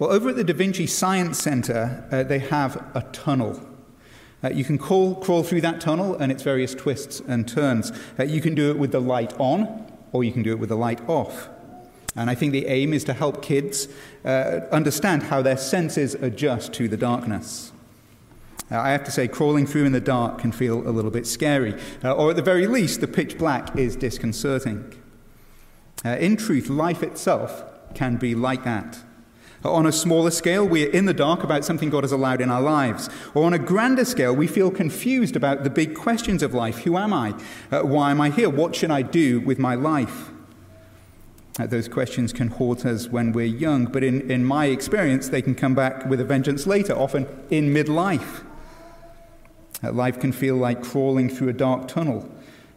Well, 0.00 0.12
over 0.12 0.30
at 0.30 0.36
the 0.36 0.44
Da 0.44 0.54
Vinci 0.54 0.86
Science 0.86 1.38
Center, 1.38 2.08
uh, 2.10 2.22
they 2.22 2.38
have 2.38 2.76
a 2.94 3.02
tunnel. 3.12 3.60
Uh, 4.42 4.48
you 4.48 4.64
can 4.64 4.78
crawl, 4.78 5.14
crawl 5.14 5.42
through 5.42 5.60
that 5.60 5.78
tunnel 5.78 6.14
and 6.14 6.32
its 6.32 6.42
various 6.42 6.74
twists 6.74 7.20
and 7.20 7.46
turns. 7.46 7.92
Uh, 8.18 8.22
you 8.22 8.40
can 8.40 8.54
do 8.54 8.70
it 8.70 8.78
with 8.78 8.92
the 8.92 8.98
light 8.98 9.38
on, 9.38 9.92
or 10.12 10.24
you 10.24 10.32
can 10.32 10.42
do 10.42 10.52
it 10.52 10.58
with 10.58 10.70
the 10.70 10.76
light 10.76 11.06
off. 11.06 11.50
And 12.16 12.30
I 12.30 12.34
think 12.34 12.52
the 12.52 12.66
aim 12.66 12.94
is 12.94 13.04
to 13.04 13.12
help 13.12 13.42
kids 13.42 13.88
uh, 14.24 14.60
understand 14.72 15.24
how 15.24 15.42
their 15.42 15.58
senses 15.58 16.14
adjust 16.14 16.72
to 16.74 16.88
the 16.88 16.96
darkness. 16.96 17.70
Uh, 18.70 18.80
I 18.80 18.92
have 18.92 19.04
to 19.04 19.10
say, 19.10 19.28
crawling 19.28 19.66
through 19.66 19.84
in 19.84 19.92
the 19.92 20.00
dark 20.00 20.38
can 20.38 20.50
feel 20.50 20.78
a 20.88 20.92
little 20.92 21.10
bit 21.10 21.26
scary, 21.26 21.78
uh, 22.02 22.14
or 22.14 22.30
at 22.30 22.36
the 22.36 22.42
very 22.42 22.66
least, 22.66 23.02
the 23.02 23.06
pitch 23.06 23.36
black 23.36 23.76
is 23.76 23.96
disconcerting. 23.96 24.94
In 26.06 26.38
truth, 26.38 26.70
life 26.70 27.02
itself 27.02 27.64
can 27.92 28.16
be 28.16 28.34
like 28.34 28.64
that. 28.64 29.00
On 29.64 29.84
a 29.84 29.92
smaller 29.92 30.30
scale, 30.30 30.66
we 30.66 30.86
are 30.86 30.90
in 30.90 31.04
the 31.04 31.12
dark 31.12 31.44
about 31.44 31.66
something 31.66 31.90
God 31.90 32.02
has 32.02 32.12
allowed 32.12 32.40
in 32.40 32.50
our 32.50 32.62
lives. 32.62 33.10
Or 33.34 33.44
on 33.44 33.52
a 33.52 33.58
grander 33.58 34.06
scale, 34.06 34.34
we 34.34 34.46
feel 34.46 34.70
confused 34.70 35.36
about 35.36 35.64
the 35.64 35.70
big 35.70 35.94
questions 35.94 36.42
of 36.42 36.54
life 36.54 36.78
Who 36.78 36.96
am 36.96 37.12
I? 37.12 37.34
Uh, 37.70 37.82
why 37.82 38.10
am 38.10 38.22
I 38.22 38.30
here? 38.30 38.48
What 38.48 38.74
should 38.74 38.90
I 38.90 39.02
do 39.02 39.40
with 39.40 39.58
my 39.58 39.74
life? 39.74 40.30
Uh, 41.58 41.66
those 41.66 41.88
questions 41.88 42.32
can 42.32 42.48
haunt 42.48 42.86
us 42.86 43.08
when 43.08 43.32
we're 43.32 43.44
young, 43.44 43.84
but 43.84 44.02
in, 44.02 44.30
in 44.30 44.46
my 44.46 44.66
experience, 44.66 45.28
they 45.28 45.42
can 45.42 45.54
come 45.54 45.74
back 45.74 46.06
with 46.06 46.20
a 46.20 46.24
vengeance 46.24 46.66
later, 46.66 46.94
often 46.94 47.26
in 47.50 47.74
midlife. 47.74 48.42
Uh, 49.82 49.92
life 49.92 50.18
can 50.18 50.32
feel 50.32 50.56
like 50.56 50.82
crawling 50.82 51.28
through 51.28 51.48
a 51.48 51.52
dark 51.52 51.86
tunnel, 51.86 52.30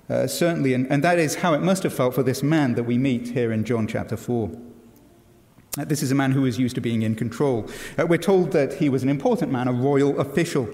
uh, 0.09 0.27
certainly, 0.27 0.73
and, 0.73 0.91
and 0.91 1.01
that 1.01 1.17
is 1.17 1.35
how 1.35 1.53
it 1.53 1.61
must 1.61 1.83
have 1.83 1.93
felt 1.93 2.13
for 2.13 2.23
this 2.23 2.43
man 2.43 2.73
that 2.73 2.83
we 2.83 2.97
meet 2.97 3.29
here 3.29 3.53
in 3.53 3.63
John 3.63 3.87
chapter 3.87 4.17
4. 4.17 4.51
Uh, 5.75 5.83
this 5.83 6.03
is 6.03 6.11
a 6.11 6.15
man 6.15 6.31
who 6.31 6.43
was 6.43 6.59
used 6.59 6.75
to 6.75 6.81
being 6.81 7.01
in 7.01 7.15
control. 7.15 7.67
Uh, 7.97 8.05
we're 8.05 8.17
told 8.17 8.51
that 8.51 8.73
he 8.73 8.89
was 8.89 9.01
an 9.01 9.09
important 9.09 9.51
man, 9.51 9.67
a 9.67 9.73
royal 9.73 10.19
official. 10.19 10.69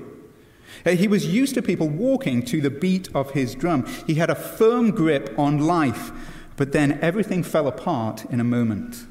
Uh, 0.86 0.92
he 0.92 1.08
was 1.08 1.26
used 1.26 1.54
to 1.56 1.62
people 1.62 1.88
walking 1.88 2.44
to 2.44 2.60
the 2.60 2.70
beat 2.70 3.08
of 3.16 3.32
his 3.32 3.56
drum. 3.56 3.86
He 4.06 4.16
had 4.16 4.30
a 4.30 4.36
firm 4.36 4.92
grip 4.92 5.34
on 5.40 5.60
life, 5.60 6.12
but 6.58 6.74
then 6.74 7.00
everything 7.02 7.44
fell 7.44 7.68
apart 7.68 8.26
in 8.26 8.42
a 8.42 8.44
moment. 8.44 9.06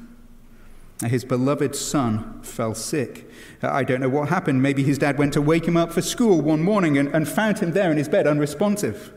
Uh, 1.03 1.07
his 1.07 1.25
beloved 1.25 1.75
son 1.75 2.39
fell 2.43 2.75
sick. 2.75 3.27
Uh, 3.63 3.71
I 3.71 3.83
don't 3.83 4.01
know 4.01 4.09
what 4.09 4.29
happened. 4.29 4.61
Maybe 4.61 4.83
his 4.83 4.99
dad 4.99 5.17
went 5.17 5.33
to 5.33 5.41
wake 5.41 5.67
him 5.67 5.77
up 5.77 5.91
for 5.91 6.03
school 6.03 6.39
one 6.39 6.61
morning 6.61 6.99
and, 6.99 7.09
and 7.15 7.27
found 7.27 7.59
him 7.59 7.71
there 7.71 7.89
in 7.89 7.97
his 7.97 8.09
bed, 8.09 8.27
unresponsive. 8.27 9.11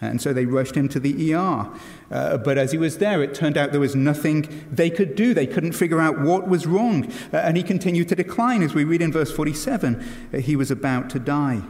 And 0.00 0.20
so 0.20 0.32
they 0.32 0.44
rushed 0.44 0.76
him 0.76 0.88
to 0.90 1.00
the 1.00 1.34
ER. 1.34 1.68
Uh, 2.10 2.36
but 2.38 2.58
as 2.58 2.72
he 2.72 2.78
was 2.78 2.98
there, 2.98 3.22
it 3.22 3.34
turned 3.34 3.56
out 3.56 3.70
there 3.70 3.80
was 3.80 3.96
nothing 3.96 4.66
they 4.70 4.90
could 4.90 5.14
do. 5.14 5.34
They 5.34 5.46
couldn't 5.46 5.72
figure 5.72 6.00
out 6.00 6.20
what 6.20 6.48
was 6.48 6.66
wrong. 6.66 7.10
Uh, 7.32 7.38
and 7.38 7.56
he 7.56 7.62
continued 7.62 8.08
to 8.08 8.14
decline. 8.14 8.62
As 8.62 8.74
we 8.74 8.84
read 8.84 9.02
in 9.02 9.12
verse 9.12 9.30
47, 9.30 10.30
uh, 10.32 10.38
he 10.38 10.56
was 10.56 10.70
about 10.70 11.10
to 11.10 11.18
die. 11.18 11.62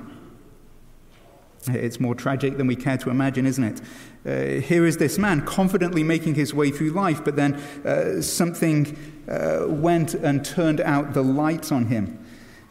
It's 1.67 1.99
more 1.99 2.15
tragic 2.15 2.59
than 2.59 2.67
we 2.67 2.77
care 2.77 2.99
to 2.99 3.11
imagine, 3.11 3.47
isn't 3.47 3.65
it? 3.65 3.81
Uh, 4.27 4.61
here 4.61 4.85
is 4.85 4.99
this 4.99 5.19
man 5.19 5.45
confidently 5.47 6.03
making 6.03 6.35
his 6.35 6.53
way 6.53 6.71
through 6.71 6.91
life, 6.91 7.25
but 7.25 7.37
then 7.37 7.55
uh, 7.85 8.21
something 8.21 8.97
uh, 9.29 9.65
went 9.67 10.15
and 10.15 10.45
turned 10.45 10.81
out 10.81 11.15
the 11.15 11.23
lights 11.23 11.73
on 11.73 11.87
him. 11.87 12.19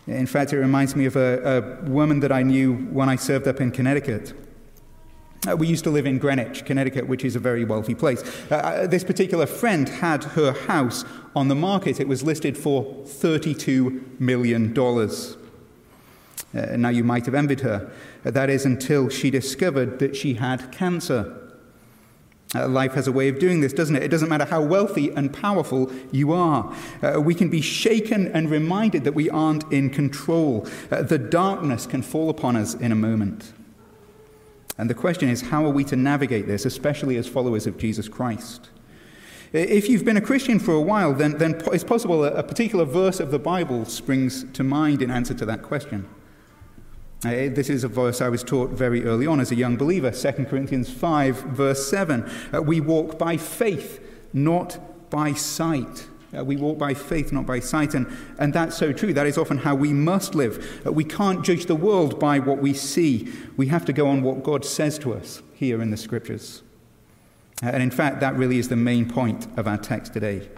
In 0.05 0.25
fact, 0.25 0.51
it 0.51 0.59
reminds 0.59 0.95
me 0.95 1.05
of 1.05 1.15
a, 1.15 1.83
a 1.85 1.89
woman 1.89 2.19
that 2.19 2.31
I 2.31 2.43
knew 2.43 2.75
when 2.75 3.07
I 3.07 3.15
served 3.15 3.47
up 3.47 3.61
in 3.61 3.71
Connecticut. 3.71 4.33
Uh, 5.45 5.57
we 5.57 5.67
used 5.67 5.83
to 5.83 5.89
live 5.89 6.05
in 6.05 6.19
Greenwich, 6.19 6.63
Connecticut, 6.63 7.07
which 7.07 7.25
is 7.25 7.35
a 7.35 7.39
very 7.39 7.65
wealthy 7.65 7.93
place. 7.93 8.23
Uh, 8.49 8.55
uh, 8.55 8.87
this 8.87 9.03
particular 9.03 9.45
friend 9.45 9.89
had 9.89 10.23
her 10.23 10.53
house 10.53 11.03
on 11.35 11.49
the 11.49 11.55
market. 11.55 11.99
It 11.99 12.07
was 12.07 12.23
listed 12.23 12.57
for 12.57 12.83
$32 13.03 14.19
million. 14.21 14.77
Uh, 14.77 16.77
now, 16.77 16.89
you 16.89 17.03
might 17.03 17.25
have 17.25 17.35
envied 17.35 17.59
her. 17.59 17.91
Uh, 18.23 18.31
that 18.31 18.49
is 18.49 18.65
until 18.65 19.09
she 19.09 19.29
discovered 19.29 19.99
that 19.99 20.15
she 20.15 20.35
had 20.35 20.71
cancer. 20.71 21.37
Uh, 22.55 22.69
life 22.69 22.93
has 22.93 23.07
a 23.07 23.11
way 23.11 23.27
of 23.27 23.37
doing 23.37 23.59
this, 23.59 23.73
doesn't 23.73 23.97
it? 23.97 24.03
It 24.03 24.11
doesn't 24.11 24.29
matter 24.29 24.45
how 24.45 24.61
wealthy 24.61 25.09
and 25.09 25.33
powerful 25.33 25.91
you 26.11 26.31
are. 26.31 26.73
we 27.19 27.33
can 27.33 27.49
be 27.49 27.61
shaken 27.61 28.27
and 28.27 28.49
reminded 28.49 29.03
that 29.03 29.13
we 29.13 29.29
aren't 29.29 29.69
in 29.73 29.89
control. 29.89 30.61
the 30.89 31.17
darkness 31.17 31.85
can 31.85 32.01
fall 32.01 32.29
upon 32.29 32.55
us 32.55 32.75
in 32.75 32.93
a 32.93 32.95
moment. 32.95 33.51
And 34.77 34.89
the 34.89 34.95
question 34.95 35.29
is, 35.29 35.41
how 35.41 35.65
are 35.65 35.69
we 35.69 35.83
to 35.85 35.95
navigate 35.95 36.47
this, 36.47 36.65
especially 36.65 37.17
as 37.17 37.27
followers 37.27 37.67
of 37.67 37.77
Jesus 37.77 38.07
Christ? 38.07 38.69
If 39.53 39.87
you've 39.87 40.03
been 40.03 40.17
a 40.17 40.21
Christian 40.21 40.57
for 40.57 40.73
a 40.73 40.81
while, 40.81 41.13
then, 41.13 41.37
then 41.37 41.61
it's 41.71 41.83
possible 41.83 42.25
a 42.25 42.41
particular 42.41 42.85
verse 42.85 43.19
of 43.19 43.29
the 43.29 43.37
Bible 43.37 43.85
springs 43.85 44.45
to 44.53 44.63
mind 44.63 45.03
in 45.03 45.11
answer 45.11 45.35
to 45.35 45.45
that 45.45 45.61
question. 45.61 46.09
This 47.21 47.69
is 47.69 47.83
a 47.83 47.87
verse 47.87 48.19
I 48.19 48.29
was 48.29 48.43
taught 48.43 48.71
very 48.71 49.05
early 49.05 49.27
on 49.27 49.39
as 49.39 49.51
a 49.51 49.55
young 49.55 49.77
believer, 49.77 50.11
2 50.11 50.45
Corinthians 50.45 50.91
5, 50.91 51.37
verse 51.37 51.87
7. 51.87 52.29
Uh, 52.51 52.61
we 52.63 52.81
walk 52.81 53.17
by 53.17 53.37
faith, 53.37 54.01
not 54.33 55.09
by 55.09 55.33
sight. 55.33 56.07
Uh, 56.37 56.43
we 56.43 56.55
walk 56.55 56.77
by 56.77 56.93
faith, 56.93 57.31
not 57.31 57.45
by 57.45 57.59
sight. 57.59 57.93
And, 57.93 58.07
and 58.39 58.53
that's 58.53 58.77
so 58.77 58.91
true. 58.91 59.13
That 59.13 59.27
is 59.27 59.37
often 59.37 59.59
how 59.59 59.75
we 59.75 59.93
must 59.93 60.35
live. 60.35 60.81
Uh, 60.85 60.91
we 60.91 61.03
can't 61.03 61.43
judge 61.43 61.65
the 61.65 61.75
world 61.75 62.19
by 62.19 62.39
what 62.39 62.59
we 62.59 62.73
see. 62.73 63.31
We 63.57 63.67
have 63.67 63.85
to 63.85 63.93
go 63.93 64.07
on 64.07 64.23
what 64.23 64.43
God 64.43 64.65
says 64.65 64.97
to 64.99 65.13
us 65.13 65.41
here 65.53 65.81
in 65.81 65.91
the 65.91 65.97
scriptures. 65.97 66.63
Uh, 67.61 67.67
and 67.67 67.83
in 67.83 67.91
fact, 67.91 68.19
that 68.19 68.35
really 68.35 68.57
is 68.57 68.69
the 68.69 68.75
main 68.75 69.09
point 69.09 69.47
of 69.57 69.67
our 69.67 69.77
text 69.77 70.13
today. 70.13 70.49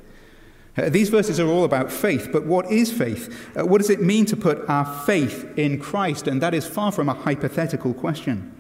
Uh, 0.78 0.90
these 0.90 1.10
verses 1.10 1.40
are 1.40 1.48
all 1.48 1.64
about 1.64 1.92
faith, 1.92 2.30
but 2.32 2.46
what 2.46 2.70
is 2.70 2.92
faith? 2.92 3.50
Uh, 3.58 3.66
what 3.66 3.80
does 3.80 3.90
it 3.90 4.02
mean 4.02 4.26
to 4.26 4.36
put 4.36 4.68
our 4.70 4.86
faith 5.06 5.58
in 5.58 5.80
Christ? 5.80 6.28
And 6.28 6.42
that 6.42 6.54
is 6.54 6.68
far 6.68 6.92
from 6.92 7.08
a 7.08 7.14
hypothetical 7.14 7.94
question. 7.94 8.52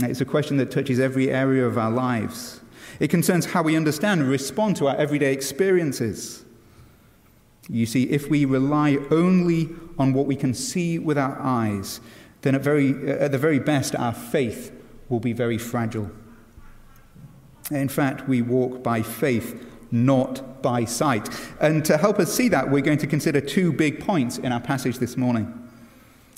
It's 0.00 0.20
a 0.20 0.24
question 0.24 0.56
that 0.56 0.72
touches 0.72 0.98
every 0.98 1.30
area 1.30 1.64
of 1.64 1.78
our 1.78 1.90
lives. 1.90 2.60
It 3.00 3.08
concerns 3.08 3.46
how 3.46 3.62
we 3.62 3.76
understand 3.76 4.20
and 4.20 4.30
respond 4.30 4.76
to 4.76 4.88
our 4.88 4.96
everyday 4.96 5.32
experiences. 5.32 6.44
You 7.68 7.86
see, 7.86 8.04
if 8.04 8.28
we 8.28 8.44
rely 8.44 8.98
only 9.10 9.70
on 9.98 10.12
what 10.12 10.26
we 10.26 10.36
can 10.36 10.54
see 10.54 10.98
with 10.98 11.16
our 11.16 11.38
eyes, 11.40 12.00
then 12.42 12.54
at, 12.54 12.60
very, 12.60 13.10
at 13.10 13.32
the 13.32 13.38
very 13.38 13.58
best, 13.58 13.94
our 13.94 14.12
faith 14.12 14.72
will 15.08 15.20
be 15.20 15.32
very 15.32 15.58
fragile. 15.58 16.10
In 17.70 17.88
fact, 17.88 18.28
we 18.28 18.42
walk 18.42 18.82
by 18.82 19.00
faith, 19.00 19.66
not 19.90 20.62
by 20.62 20.84
sight. 20.84 21.28
And 21.60 21.84
to 21.86 21.96
help 21.96 22.18
us 22.18 22.32
see 22.32 22.48
that, 22.48 22.70
we're 22.70 22.82
going 22.82 22.98
to 22.98 23.06
consider 23.06 23.40
two 23.40 23.72
big 23.72 24.04
points 24.04 24.36
in 24.36 24.52
our 24.52 24.60
passage 24.60 24.98
this 24.98 25.16
morning. 25.16 25.60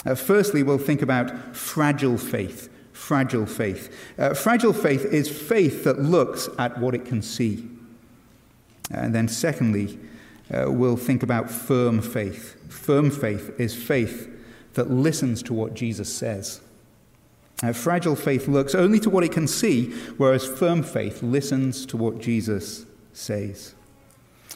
Uh, 0.05 0.15
firstly, 0.15 0.63
we'll 0.63 0.79
think 0.79 1.03
about 1.03 1.57
fragile 1.57 2.19
faith 2.19 2.69
fragile 2.97 3.47
faith. 3.47 3.95
Uh, 4.19 4.35
fragile 4.35 4.73
faith 4.73 5.05
is 5.05 5.29
faith 5.29 5.85
that 5.85 6.01
looks 6.01 6.49
at 6.59 6.79
what 6.79 6.95
it 6.95 7.05
can 7.05 7.23
see. 7.23 7.69
And 8.91 9.15
then, 9.15 9.29
secondly, 9.29 9.99
uh, 10.53 10.71
we'll 10.71 10.97
think 10.97 11.23
about 11.23 11.51
firm 11.51 12.01
faith. 12.01 12.57
Firm 12.73 13.11
faith 13.11 13.61
is 13.61 13.75
faith 13.75 14.29
that 14.75 14.91
listens 14.91 15.43
to 15.45 15.55
what 15.55 15.75
Jesus 15.75 16.13
says. 16.13 16.61
Uh, 17.63 17.73
fragile 17.73 18.17
faith 18.17 18.49
looks 18.49 18.75
only 18.75 18.99
to 19.01 19.11
what 19.11 19.25
it 19.25 19.33
can 19.33 19.47
see, 19.47 19.93
whereas 20.17 20.47
firm 20.47 20.83
faith 20.83 21.23
listens 21.23 21.87
to 21.87 21.97
what 21.97 22.19
Jesus 22.19 22.87
says. 23.13 23.75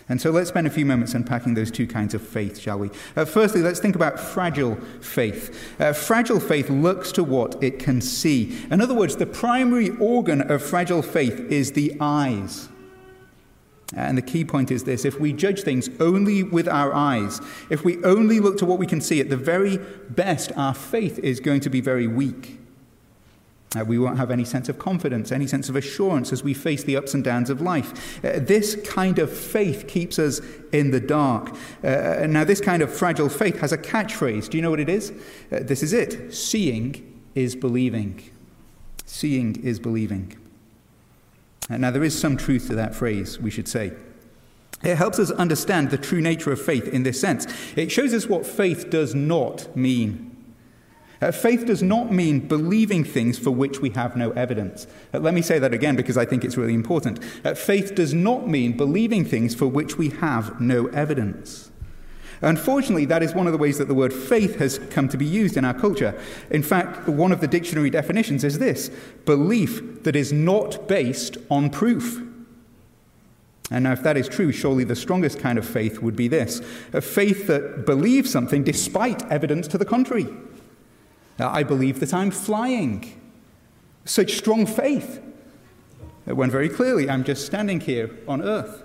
And 0.08 0.20
so 0.20 0.30
let's 0.32 0.48
spend 0.48 0.66
a 0.66 0.70
few 0.70 0.84
moments 0.84 1.14
unpacking 1.14 1.54
those 1.54 1.70
two 1.70 1.86
kinds 1.86 2.14
of 2.14 2.22
faith, 2.22 2.58
shall 2.58 2.78
we? 2.78 2.90
Uh, 3.14 3.24
firstly, 3.24 3.62
let's 3.62 3.78
think 3.78 3.94
about 3.94 4.18
fragile 4.18 4.74
faith. 5.00 5.76
Uh, 5.78 5.92
fragile 5.92 6.40
faith 6.40 6.68
looks 6.68 7.12
to 7.12 7.22
what 7.22 7.62
it 7.62 7.78
can 7.78 8.00
see. 8.00 8.58
In 8.72 8.80
other 8.80 8.94
words, 8.94 9.16
the 9.16 9.26
primary 9.26 9.90
organ 9.98 10.50
of 10.50 10.62
fragile 10.62 11.02
faith 11.02 11.38
is 11.38 11.72
the 11.72 11.96
eyes. 12.00 12.68
And 13.96 14.16
the 14.16 14.22
key 14.22 14.44
point 14.44 14.70
is 14.70 14.84
this 14.84 15.04
if 15.04 15.18
we 15.18 15.32
judge 15.32 15.62
things 15.62 15.88
only 15.98 16.42
with 16.42 16.68
our 16.68 16.94
eyes, 16.94 17.40
if 17.70 17.84
we 17.84 18.02
only 18.04 18.40
look 18.40 18.58
to 18.58 18.66
what 18.66 18.78
we 18.78 18.86
can 18.86 19.00
see, 19.00 19.20
at 19.20 19.30
the 19.30 19.36
very 19.36 19.78
best, 20.08 20.52
our 20.56 20.74
faith 20.74 21.18
is 21.20 21.40
going 21.40 21.60
to 21.60 21.70
be 21.70 21.80
very 21.80 22.06
weak. 22.06 22.59
Uh, 23.76 23.84
we 23.84 23.98
won't 23.98 24.18
have 24.18 24.32
any 24.32 24.44
sense 24.44 24.68
of 24.68 24.78
confidence, 24.80 25.30
any 25.30 25.46
sense 25.46 25.68
of 25.68 25.76
assurance 25.76 26.32
as 26.32 26.42
we 26.42 26.52
face 26.52 26.82
the 26.82 26.96
ups 26.96 27.14
and 27.14 27.22
downs 27.22 27.50
of 27.50 27.60
life. 27.60 28.24
Uh, 28.24 28.40
this 28.40 28.74
kind 28.84 29.20
of 29.20 29.30
faith 29.30 29.86
keeps 29.86 30.18
us 30.18 30.40
in 30.72 30.90
the 30.90 30.98
dark. 30.98 31.54
Uh, 31.84 32.26
now, 32.28 32.42
this 32.42 32.60
kind 32.60 32.82
of 32.82 32.92
fragile 32.92 33.28
faith 33.28 33.60
has 33.60 33.70
a 33.70 33.78
catchphrase. 33.78 34.48
Do 34.48 34.56
you 34.56 34.62
know 34.62 34.70
what 34.70 34.80
it 34.80 34.88
is? 34.88 35.12
Uh, 35.52 35.60
this 35.60 35.84
is 35.84 35.92
it 35.92 36.34
Seeing 36.34 37.22
is 37.36 37.54
believing. 37.54 38.28
Seeing 39.06 39.62
is 39.62 39.78
believing. 39.78 40.36
Uh, 41.70 41.76
now, 41.76 41.92
there 41.92 42.02
is 42.02 42.18
some 42.18 42.36
truth 42.36 42.66
to 42.66 42.74
that 42.74 42.96
phrase, 42.96 43.38
we 43.38 43.50
should 43.50 43.68
say. 43.68 43.92
It 44.82 44.96
helps 44.96 45.20
us 45.20 45.30
understand 45.30 45.90
the 45.90 45.98
true 45.98 46.20
nature 46.20 46.50
of 46.50 46.60
faith 46.60 46.88
in 46.88 47.04
this 47.04 47.20
sense. 47.20 47.46
It 47.76 47.92
shows 47.92 48.14
us 48.14 48.26
what 48.26 48.44
faith 48.46 48.90
does 48.90 49.14
not 49.14 49.76
mean. 49.76 50.29
Uh, 51.20 51.30
faith 51.30 51.66
does 51.66 51.82
not 51.82 52.10
mean 52.10 52.40
believing 52.40 53.04
things 53.04 53.38
for 53.38 53.50
which 53.50 53.80
we 53.80 53.90
have 53.90 54.16
no 54.16 54.30
evidence. 54.32 54.86
Uh, 55.12 55.18
let 55.18 55.34
me 55.34 55.42
say 55.42 55.58
that 55.58 55.74
again 55.74 55.96
because 55.96 56.16
I 56.16 56.24
think 56.24 56.44
it's 56.44 56.56
really 56.56 56.74
important. 56.74 57.20
Uh, 57.44 57.54
faith 57.54 57.94
does 57.94 58.14
not 58.14 58.48
mean 58.48 58.76
believing 58.76 59.24
things 59.24 59.54
for 59.54 59.66
which 59.66 59.98
we 59.98 60.08
have 60.08 60.60
no 60.60 60.86
evidence. 60.88 61.70
Unfortunately, 62.42 63.04
that 63.04 63.22
is 63.22 63.34
one 63.34 63.46
of 63.46 63.52
the 63.52 63.58
ways 63.58 63.76
that 63.76 63.88
the 63.88 63.94
word 63.94 64.14
faith 64.14 64.58
has 64.58 64.78
come 64.90 65.08
to 65.08 65.18
be 65.18 65.26
used 65.26 65.58
in 65.58 65.64
our 65.64 65.74
culture. 65.74 66.18
In 66.50 66.62
fact, 66.62 67.06
one 67.06 67.32
of 67.32 67.42
the 67.42 67.46
dictionary 67.46 67.90
definitions 67.90 68.44
is 68.44 68.58
this 68.58 68.90
belief 69.26 70.02
that 70.04 70.16
is 70.16 70.32
not 70.32 70.88
based 70.88 71.36
on 71.50 71.68
proof. 71.68 72.22
And 73.70 73.84
now, 73.84 73.92
if 73.92 74.02
that 74.02 74.16
is 74.16 74.26
true, 74.28 74.52
surely 74.52 74.84
the 74.84 74.96
strongest 74.96 75.38
kind 75.38 75.58
of 75.58 75.68
faith 75.68 76.00
would 76.00 76.16
be 76.16 76.28
this 76.28 76.60
a 76.94 77.00
faith 77.02 77.46
that 77.46 77.84
believes 77.84 78.30
something 78.30 78.64
despite 78.64 79.22
evidence 79.30 79.68
to 79.68 79.78
the 79.78 79.84
contrary. 79.84 80.26
I 81.48 81.62
believe 81.62 82.00
that 82.00 82.12
I'm 82.12 82.30
flying. 82.30 83.20
Such 84.04 84.36
strong 84.36 84.66
faith. 84.66 85.22
When 86.24 86.50
very 86.50 86.68
clearly 86.68 87.08
I'm 87.08 87.24
just 87.24 87.46
standing 87.46 87.80
here 87.80 88.10
on 88.28 88.42
earth. 88.42 88.82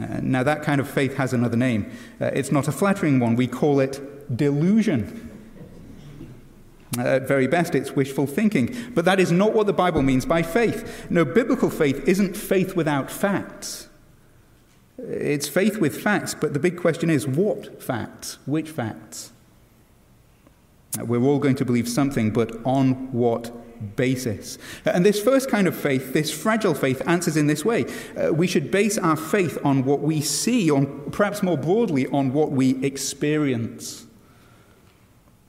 Uh, 0.00 0.18
now, 0.22 0.42
that 0.42 0.62
kind 0.62 0.80
of 0.80 0.88
faith 0.88 1.16
has 1.16 1.32
another 1.32 1.56
name. 1.56 1.90
Uh, 2.20 2.26
it's 2.26 2.50
not 2.50 2.66
a 2.68 2.72
flattering 2.72 3.20
one. 3.20 3.36
We 3.36 3.46
call 3.46 3.80
it 3.80 4.34
delusion. 4.34 5.28
Uh, 6.98 7.02
at 7.02 7.28
very 7.28 7.46
best, 7.46 7.74
it's 7.74 7.92
wishful 7.92 8.26
thinking. 8.26 8.74
But 8.94 9.04
that 9.04 9.20
is 9.20 9.30
not 9.30 9.52
what 9.52 9.66
the 9.66 9.72
Bible 9.72 10.02
means 10.02 10.24
by 10.24 10.42
faith. 10.42 11.06
No, 11.10 11.24
biblical 11.24 11.70
faith 11.70 12.02
isn't 12.08 12.36
faith 12.36 12.74
without 12.74 13.10
facts. 13.10 13.88
It's 14.98 15.48
faith 15.48 15.78
with 15.78 16.00
facts, 16.00 16.34
but 16.34 16.52
the 16.52 16.58
big 16.58 16.78
question 16.78 17.10
is 17.10 17.26
what 17.26 17.82
facts? 17.82 18.38
Which 18.46 18.70
facts? 18.70 19.32
Uh, 20.98 21.04
we're 21.04 21.22
all 21.22 21.38
going 21.38 21.56
to 21.56 21.64
believe 21.64 21.88
something, 21.88 22.30
but 22.30 22.52
on 22.64 23.12
what 23.12 23.52
basis? 23.96 24.58
And 24.84 25.04
this 25.04 25.20
first 25.22 25.50
kind 25.50 25.66
of 25.66 25.76
faith, 25.76 26.12
this 26.12 26.30
fragile 26.30 26.74
faith, 26.74 27.02
answers 27.06 27.36
in 27.36 27.46
this 27.46 27.64
way. 27.64 27.86
Uh, 28.16 28.32
we 28.32 28.46
should 28.46 28.70
base 28.70 28.98
our 28.98 29.16
faith 29.16 29.58
on 29.64 29.84
what 29.84 30.00
we 30.00 30.20
see, 30.20 30.70
on 30.70 31.10
perhaps 31.10 31.42
more 31.42 31.56
broadly, 31.56 32.06
on 32.08 32.32
what 32.32 32.50
we 32.50 32.82
experience. 32.84 34.06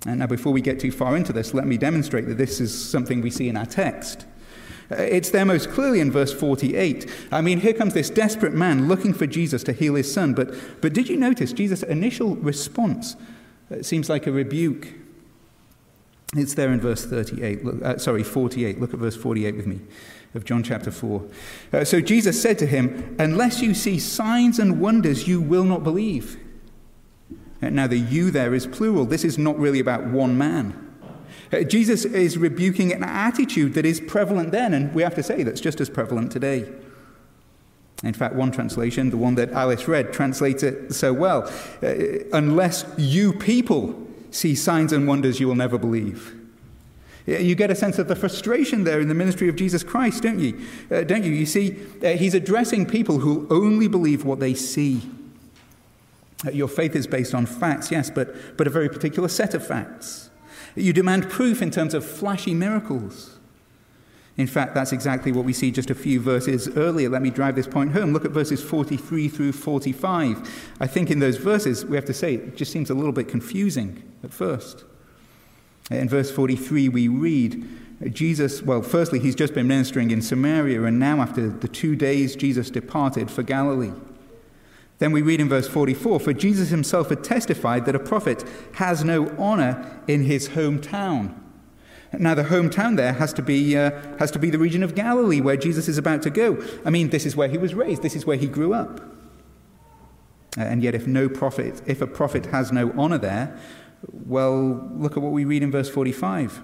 And 0.06 0.20
now, 0.20 0.28
before 0.28 0.52
we 0.52 0.62
get 0.62 0.80
too 0.80 0.92
far 0.92 1.16
into 1.16 1.32
this, 1.32 1.54
let 1.54 1.68
me 1.68 1.78
demonstrate 1.78 2.28
that 2.28 2.38
this 2.38 2.60
is 2.60 2.90
something 2.90 3.22
we 3.22 3.30
see 3.30 3.50
in 3.50 3.58
our 3.58 3.66
text. 3.66 4.26
Uh, 4.92 4.96
it's 4.96 5.30
there 5.30 5.46
most 5.46 5.70
clearly 5.70 6.00
in 6.00 6.12
verse 6.12 6.34
48. 6.34 7.10
I 7.32 7.42
mean, 7.42 7.60
here 7.60 7.74
comes 7.74 7.94
this 7.94 8.10
desperate 8.10 8.54
man 8.54 8.88
looking 8.88 9.14
for 9.14 9.28
Jesus 9.28 9.64
to 9.64 9.74
heal 9.74 9.96
his 9.96 10.12
son. 10.12 10.34
But, 10.34 10.54
but 10.82 10.94
did 10.94 11.08
you 11.08 11.18
notice 11.18 11.54
Jesus' 11.54 11.84
initial 11.84 12.36
response? 12.38 13.16
It 13.70 13.86
seems 13.86 14.10
like 14.10 14.26
a 14.26 14.32
rebuke. 14.32 15.00
It's 16.36 16.54
there 16.54 16.72
in 16.72 16.80
verse 16.80 17.06
38. 17.06 17.66
Look, 17.66 17.83
uh, 17.83 17.98
sorry, 17.98 18.24
48. 18.24 18.80
Look 18.80 18.94
at 18.94 19.00
verse 19.00 19.18
48 19.18 19.56
with 19.56 19.68
me 19.68 19.81
of 20.33 20.45
John 20.45 20.63
chapter 20.63 20.92
4. 20.92 21.24
Uh, 21.74 21.83
so 21.83 22.00
Jesus 22.00 22.42
said 22.42 22.57
to 22.60 22.66
him, 22.66 23.16
Unless 23.19 23.62
you 23.62 23.74
see 23.74 24.00
signs 24.00 24.57
and 24.57 24.80
wonders, 24.80 25.28
you 25.28 25.42
will 25.42 25.66
not 25.66 25.83
believe. 25.83 26.39
Uh, 27.62 27.69
now, 27.69 27.86
the 27.86 27.98
you 27.98 28.31
there 28.31 28.54
is 28.54 28.66
plural. 28.66 29.06
This 29.06 29.25
is 29.25 29.38
not 29.38 29.60
really 29.60 29.80
about 29.80 30.07
one 30.07 30.38
man. 30.38 30.88
Uh, 31.51 31.63
Jesus 31.63 32.06
is 32.06 32.38
rebuking 32.38 32.94
an 32.94 33.04
attitude 33.04 33.74
that 33.74 33.86
is 33.86 34.00
prevalent 34.00 34.51
then, 34.51 34.74
and 34.74 34.94
we 34.94 35.04
have 35.04 35.16
to 35.16 35.24
say 35.24 35.44
that's 35.44 35.60
just 35.60 35.81
as 35.81 35.89
prevalent 35.89 36.31
today. 36.31 36.72
In 38.04 38.13
fact, 38.13 38.36
one 38.36 38.51
translation, 38.51 39.10
the 39.10 39.18
one 39.18 39.36
that 39.36 39.51
Alice 39.51 39.88
read, 39.88 40.13
translates 40.13 40.63
it 40.63 40.94
so 40.94 41.12
well. 41.13 41.51
Uh, 41.84 42.24
unless 42.31 42.86
you 42.98 43.34
people 43.34 44.07
see 44.31 44.56
signs 44.56 44.92
and 44.92 45.07
wonders 45.07 45.39
you 45.39 45.48
will 45.48 45.56
never 45.56 45.78
believe. 45.78 46.36
You 47.28 47.54
get 47.54 47.69
a 47.69 47.75
sense 47.75 48.00
of 48.00 48.07
the 48.07 48.16
frustration 48.16 48.83
there 48.83 49.00
in 49.00 49.07
the 49.07 49.13
ministry 49.13 49.48
of 49.48 49.56
Jesus 49.56 49.83
Christ, 49.83 50.24
don't 50.24 50.39
you? 50.39 50.60
Uh, 50.89 51.04
don't 51.04 51.24
you? 51.24 51.31
You 51.31 51.45
see, 51.45 51.78
uh, 52.04 52.10
he's 52.18 52.33
addressing 52.33 52.88
people 52.88 53.19
who 53.19 53.48
only 53.51 53.88
believe 53.88 54.25
what 54.25 54.39
they 54.39 54.56
see. 54.56 55.01
Uh, 56.45 56.50
your 56.50 56.68
faith 56.68 56.95
is 56.95 57.06
based 57.06 57.36
on 57.36 57.45
facts, 57.45 57.92
yes, 57.92 58.10
but, 58.10 58.57
but 58.57 58.66
a 58.66 58.72
very 58.72 58.89
particular 58.89 59.28
set 59.28 59.54
of 59.54 59.66
facts. 59.66 60.31
You 60.75 60.94
demand 60.94 61.30
proof 61.30 61.62
in 61.62 61.69
terms 61.69 61.94
of 61.94 62.04
flashy 62.04 62.56
miracles. 62.56 63.38
In 64.38 64.48
fact, 64.48 64.74
that's 64.74 64.94
exactly 64.94 65.31
what 65.31 65.44
we 65.44 65.54
see 65.54 65.72
just 65.72 65.89
a 65.89 65.95
few 65.95 66.19
verses 66.19 66.69
earlier. 66.78 67.10
Let 67.10 67.22
me 67.22 67.30
drive 67.30 67.56
this 67.56 67.68
point 67.68 67.92
home. 67.92 68.13
Look 68.13 68.24
at 68.24 68.31
verses 68.31 68.63
43 68.63 69.28
through 69.28 69.51
45. 69.51 70.75
I 70.80 70.88
think 70.88 71.12
in 71.12 71.19
those 71.19 71.38
verses, 71.38 71.86
we 71.86 71.98
have 71.98 72.06
to 72.06 72.13
say, 72.13 72.36
it 72.36 72.56
just 72.56 72.72
seems 72.72 72.89
a 72.89 72.94
little 72.94 73.12
bit 73.12 73.28
confusing 73.28 74.04
at 74.24 74.31
first. 74.31 74.86
In 75.89 76.07
verse 76.07 76.31
43, 76.31 76.88
we 76.89 77.07
read, 77.10 77.68
Jesus, 78.13 78.62
well, 78.62 78.81
firstly, 78.81 79.19
he's 79.19 79.36
just 79.36 79.54
been 79.54 79.68
ministering 79.68 80.12
in 80.12 80.22
Samaria, 80.22 80.84
and 80.84 80.98
now 80.98 81.22
after 81.22 81.50
the 81.50 81.68
two 81.68 81.95
days, 81.95 82.36
Jesus 82.36 82.69
departed 82.69 83.30
for 83.30 83.44
Galilee. 83.44 83.92
Then 85.00 85.12
we 85.12 85.22
read 85.22 85.42
in 85.42 85.50
verse 85.50 85.68
44 85.68 86.19
For 86.19 86.31
Jesus 86.31 86.69
himself 86.69 87.10
had 87.10 87.24
testified 87.24 87.86
that 87.86 87.95
a 87.95 88.00
prophet 88.00 88.45
has 88.75 89.04
no 89.04 89.30
honor 89.38 90.00
in 90.07 90.24
his 90.24 90.50
hometown. 90.50 91.36
Now, 92.18 92.36
the 92.36 92.44
hometown 92.44 92.98
there 92.98 93.13
has 93.13 93.31
to, 93.34 93.42
be, 93.42 93.78
uh, 93.78 93.92
has 94.18 94.31
to 94.31 94.40
be 94.40 94.50
the 94.50 94.60
region 94.60 94.84
of 94.84 94.96
Galilee 94.96 95.40
where 95.40 95.56
Jesus 95.56 95.88
is 95.88 95.98
about 95.98 96.22
to 96.24 96.30
go. 96.30 96.62
I 96.84 96.90
mean, 96.90 97.10
this 97.10 97.25
is 97.25 97.36
where 97.36 97.48
he 97.48 97.58
was 97.58 97.74
raised, 97.74 98.02
this 98.02 98.16
is 98.16 98.25
where 98.25 98.38
he 98.38 98.48
grew 98.48 98.74
up. 98.74 99.00
And 100.58 100.84
yet, 100.84 100.94
if 100.94 101.08
no 101.08 101.30
prophet, 101.30 101.81
if 101.86 102.02
a 102.02 102.08
prophet 102.08 102.48
has 102.48 102.72
no 102.72 102.92
honor 102.98 103.18
there, 103.18 103.58
well, 104.12 104.90
look 104.94 105.16
at 105.16 105.24
what 105.24 105.31
we 105.31 105.46
read 105.46 105.63
in 105.63 105.72
verse 105.72 105.90
45. 105.90 106.62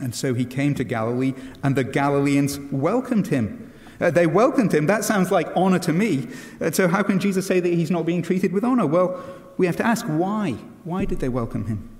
And 0.00 0.14
so 0.14 0.34
he 0.34 0.44
came 0.44 0.74
to 0.76 0.84
Galilee, 0.84 1.34
and 1.64 1.74
the 1.74 1.82
Galileans 1.82 2.60
welcomed 2.70 3.28
him. 3.28 3.72
Uh, 4.00 4.10
they 4.10 4.28
welcomed 4.28 4.72
him. 4.72 4.86
That 4.86 5.02
sounds 5.02 5.32
like 5.32 5.48
honor 5.56 5.80
to 5.80 5.92
me. 5.92 6.28
Uh, 6.60 6.70
so, 6.70 6.86
how 6.86 7.02
can 7.02 7.18
Jesus 7.18 7.48
say 7.48 7.58
that 7.58 7.68
he's 7.68 7.90
not 7.90 8.06
being 8.06 8.22
treated 8.22 8.52
with 8.52 8.62
honor? 8.62 8.86
Well, 8.86 9.20
we 9.56 9.66
have 9.66 9.76
to 9.78 9.86
ask 9.86 10.06
why. 10.06 10.52
Why 10.84 11.04
did 11.04 11.18
they 11.18 11.28
welcome 11.28 11.66
him? 11.66 11.97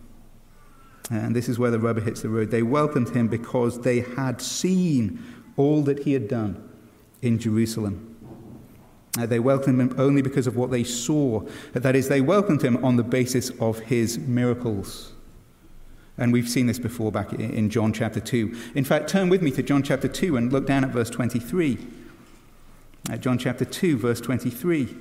And 1.11 1.35
this 1.35 1.49
is 1.49 1.59
where 1.59 1.71
the 1.71 1.79
rubber 1.79 2.01
hits 2.01 2.23
the 2.23 2.29
road. 2.29 2.51
They 2.51 2.63
welcomed 2.63 3.15
him 3.15 3.29
because 3.29 3.81
they 3.81 4.01
had 4.01 4.43
seen 4.43 5.23
all 5.57 5.83
that 5.83 6.01
he 6.01 6.13
had 6.13 6.29
done 6.29 6.69
in 7.23 7.39
Jerusalem. 7.39 8.17
Uh, 9.19 9.27
they 9.27 9.39
welcomed 9.41 9.81
him 9.81 9.95
only 9.99 10.23
because 10.23 10.47
of 10.47 10.57
what 10.57 10.71
they 10.71 10.85
saw. 10.85 11.41
That 11.73 11.97
is, 11.97 12.09
they 12.09 12.21
welcomed 12.21 12.63
him 12.63 12.85
on 12.85 12.97
the 12.97 13.03
basis 13.03 13.51
of 13.59 13.81
his 13.81 14.19
miracles. 14.19 15.13
And 16.19 16.33
we've 16.33 16.49
seen 16.49 16.67
this 16.67 16.79
before 16.79 17.11
back 17.11 17.33
in 17.33 17.71
John 17.71 17.93
chapter 17.93 18.21
2. 18.21 18.73
In 18.75 18.85
fact, 18.85 19.09
turn 19.09 19.29
with 19.29 19.41
me 19.41 19.51
to 19.53 19.63
John 19.63 19.83
chapter 19.83 20.09
2 20.09 20.37
and 20.37 20.53
look 20.53 20.67
down 20.67 20.85
at 20.85 20.91
verse 20.91 21.11
23. 21.11 21.79
Uh, 23.11 23.17
John 23.17 23.39
chapter 23.39 23.65
2, 23.65 23.97
verse 23.97 24.21
23. 24.21 24.95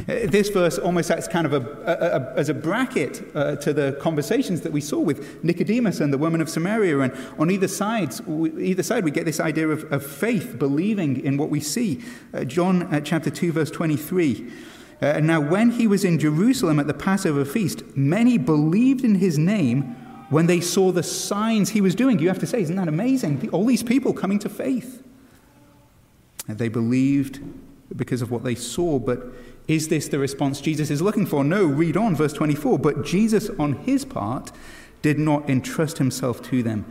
Uh, 0.00 0.26
this 0.26 0.50
verse 0.50 0.78
almost 0.78 1.10
acts 1.10 1.26
kind 1.26 1.46
of 1.46 1.52
a, 1.52 1.60
a, 1.60 2.20
a, 2.20 2.38
as 2.38 2.48
a 2.48 2.54
bracket 2.54 3.22
uh, 3.34 3.56
to 3.56 3.72
the 3.72 3.98
conversations 4.00 4.60
that 4.60 4.72
we 4.72 4.80
saw 4.80 4.98
with 4.98 5.42
Nicodemus 5.42 6.00
and 6.00 6.12
the 6.12 6.18
woman 6.18 6.40
of 6.40 6.48
Samaria. 6.48 7.00
And 7.00 7.16
on 7.38 7.50
either 7.50 7.68
side, 7.68 8.12
either 8.28 8.82
side 8.82 9.04
we 9.04 9.10
get 9.10 9.24
this 9.24 9.40
idea 9.40 9.68
of, 9.68 9.90
of 9.92 10.04
faith, 10.04 10.58
believing 10.58 11.24
in 11.24 11.36
what 11.36 11.48
we 11.48 11.60
see. 11.60 12.02
Uh, 12.34 12.44
John 12.44 12.82
uh, 12.94 13.00
chapter 13.00 13.30
2, 13.30 13.52
verse 13.52 13.70
23. 13.70 14.52
Uh, 15.00 15.20
now, 15.20 15.40
when 15.40 15.70
he 15.70 15.86
was 15.86 16.04
in 16.04 16.18
Jerusalem 16.18 16.78
at 16.78 16.86
the 16.86 16.94
Passover 16.94 17.44
feast, 17.44 17.82
many 17.96 18.38
believed 18.38 19.04
in 19.04 19.16
his 19.16 19.38
name 19.38 19.94
when 20.30 20.46
they 20.46 20.60
saw 20.60 20.90
the 20.90 21.02
signs 21.02 21.70
he 21.70 21.80
was 21.80 21.94
doing. 21.94 22.18
You 22.18 22.28
have 22.28 22.38
to 22.40 22.46
say, 22.46 22.62
isn't 22.62 22.76
that 22.76 22.88
amazing? 22.88 23.48
All 23.50 23.64
these 23.64 23.82
people 23.82 24.12
coming 24.12 24.38
to 24.40 24.48
faith. 24.48 25.02
They 26.48 26.68
believed 26.68 27.40
because 27.94 28.22
of 28.22 28.30
what 28.30 28.44
they 28.44 28.54
saw, 28.54 28.98
but 28.98 29.32
is 29.68 29.88
this 29.88 30.08
the 30.08 30.18
response 30.18 30.60
Jesus 30.60 30.90
is 30.90 31.02
looking 31.02 31.26
for? 31.26 31.42
No, 31.42 31.64
read 31.64 31.96
on, 31.96 32.14
verse 32.14 32.32
24. 32.32 32.78
But 32.78 33.04
Jesus, 33.04 33.50
on 33.58 33.74
his 33.74 34.04
part, 34.04 34.52
did 35.02 35.18
not 35.18 35.48
entrust 35.50 35.98
himself 35.98 36.42
to 36.50 36.62
them 36.62 36.84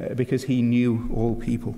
uh, 0.00 0.14
because 0.14 0.44
he 0.44 0.62
knew 0.62 1.10
all 1.14 1.34
people. 1.34 1.76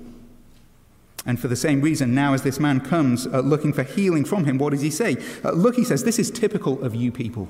And 1.25 1.39
for 1.39 1.47
the 1.47 1.55
same 1.55 1.81
reason, 1.81 2.13
now 2.13 2.33
as 2.33 2.43
this 2.43 2.59
man 2.59 2.81
comes 2.81 3.25
uh, 3.27 3.39
looking 3.39 3.73
for 3.73 3.83
healing 3.83 4.25
from 4.25 4.45
him, 4.45 4.57
what 4.57 4.71
does 4.71 4.81
he 4.81 4.91
say? 4.91 5.17
Uh, 5.43 5.51
look, 5.51 5.75
he 5.75 5.83
says, 5.83 6.03
this 6.03 6.19
is 6.19 6.29
typical 6.29 6.83
of 6.83 6.93
you 6.93 7.11
people. 7.11 7.47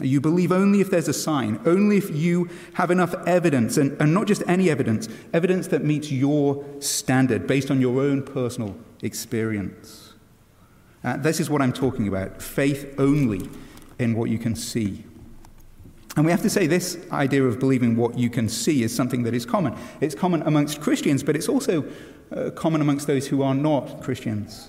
You 0.00 0.20
believe 0.20 0.52
only 0.52 0.80
if 0.80 0.90
there's 0.90 1.08
a 1.08 1.14
sign, 1.14 1.60
only 1.64 1.96
if 1.96 2.10
you 2.10 2.50
have 2.74 2.90
enough 2.90 3.14
evidence, 3.26 3.76
and, 3.76 3.98
and 4.00 4.12
not 4.12 4.26
just 4.26 4.42
any 4.46 4.68
evidence, 4.68 5.08
evidence 5.32 5.68
that 5.68 5.84
meets 5.84 6.10
your 6.10 6.64
standard 6.80 7.46
based 7.46 7.70
on 7.70 7.80
your 7.80 8.00
own 8.00 8.22
personal 8.22 8.76
experience. 9.02 10.05
Uh, 11.06 11.16
this 11.16 11.38
is 11.38 11.48
what 11.48 11.62
I'm 11.62 11.72
talking 11.72 12.08
about 12.08 12.42
faith 12.42 12.92
only 12.98 13.48
in 14.00 14.16
what 14.16 14.28
you 14.28 14.38
can 14.38 14.56
see. 14.56 15.04
And 16.16 16.24
we 16.24 16.32
have 16.32 16.42
to 16.42 16.50
say 16.50 16.66
this 16.66 16.98
idea 17.12 17.44
of 17.44 17.60
believing 17.60 17.96
what 17.96 18.18
you 18.18 18.28
can 18.28 18.48
see 18.48 18.82
is 18.82 18.92
something 18.92 19.22
that 19.22 19.32
is 19.32 19.46
common. 19.46 19.76
It's 20.00 20.16
common 20.16 20.42
amongst 20.42 20.80
Christians, 20.80 21.22
but 21.22 21.36
it's 21.36 21.48
also 21.48 21.84
uh, 22.32 22.50
common 22.50 22.80
amongst 22.80 23.06
those 23.06 23.28
who 23.28 23.42
are 23.42 23.54
not 23.54 24.02
Christians. 24.02 24.68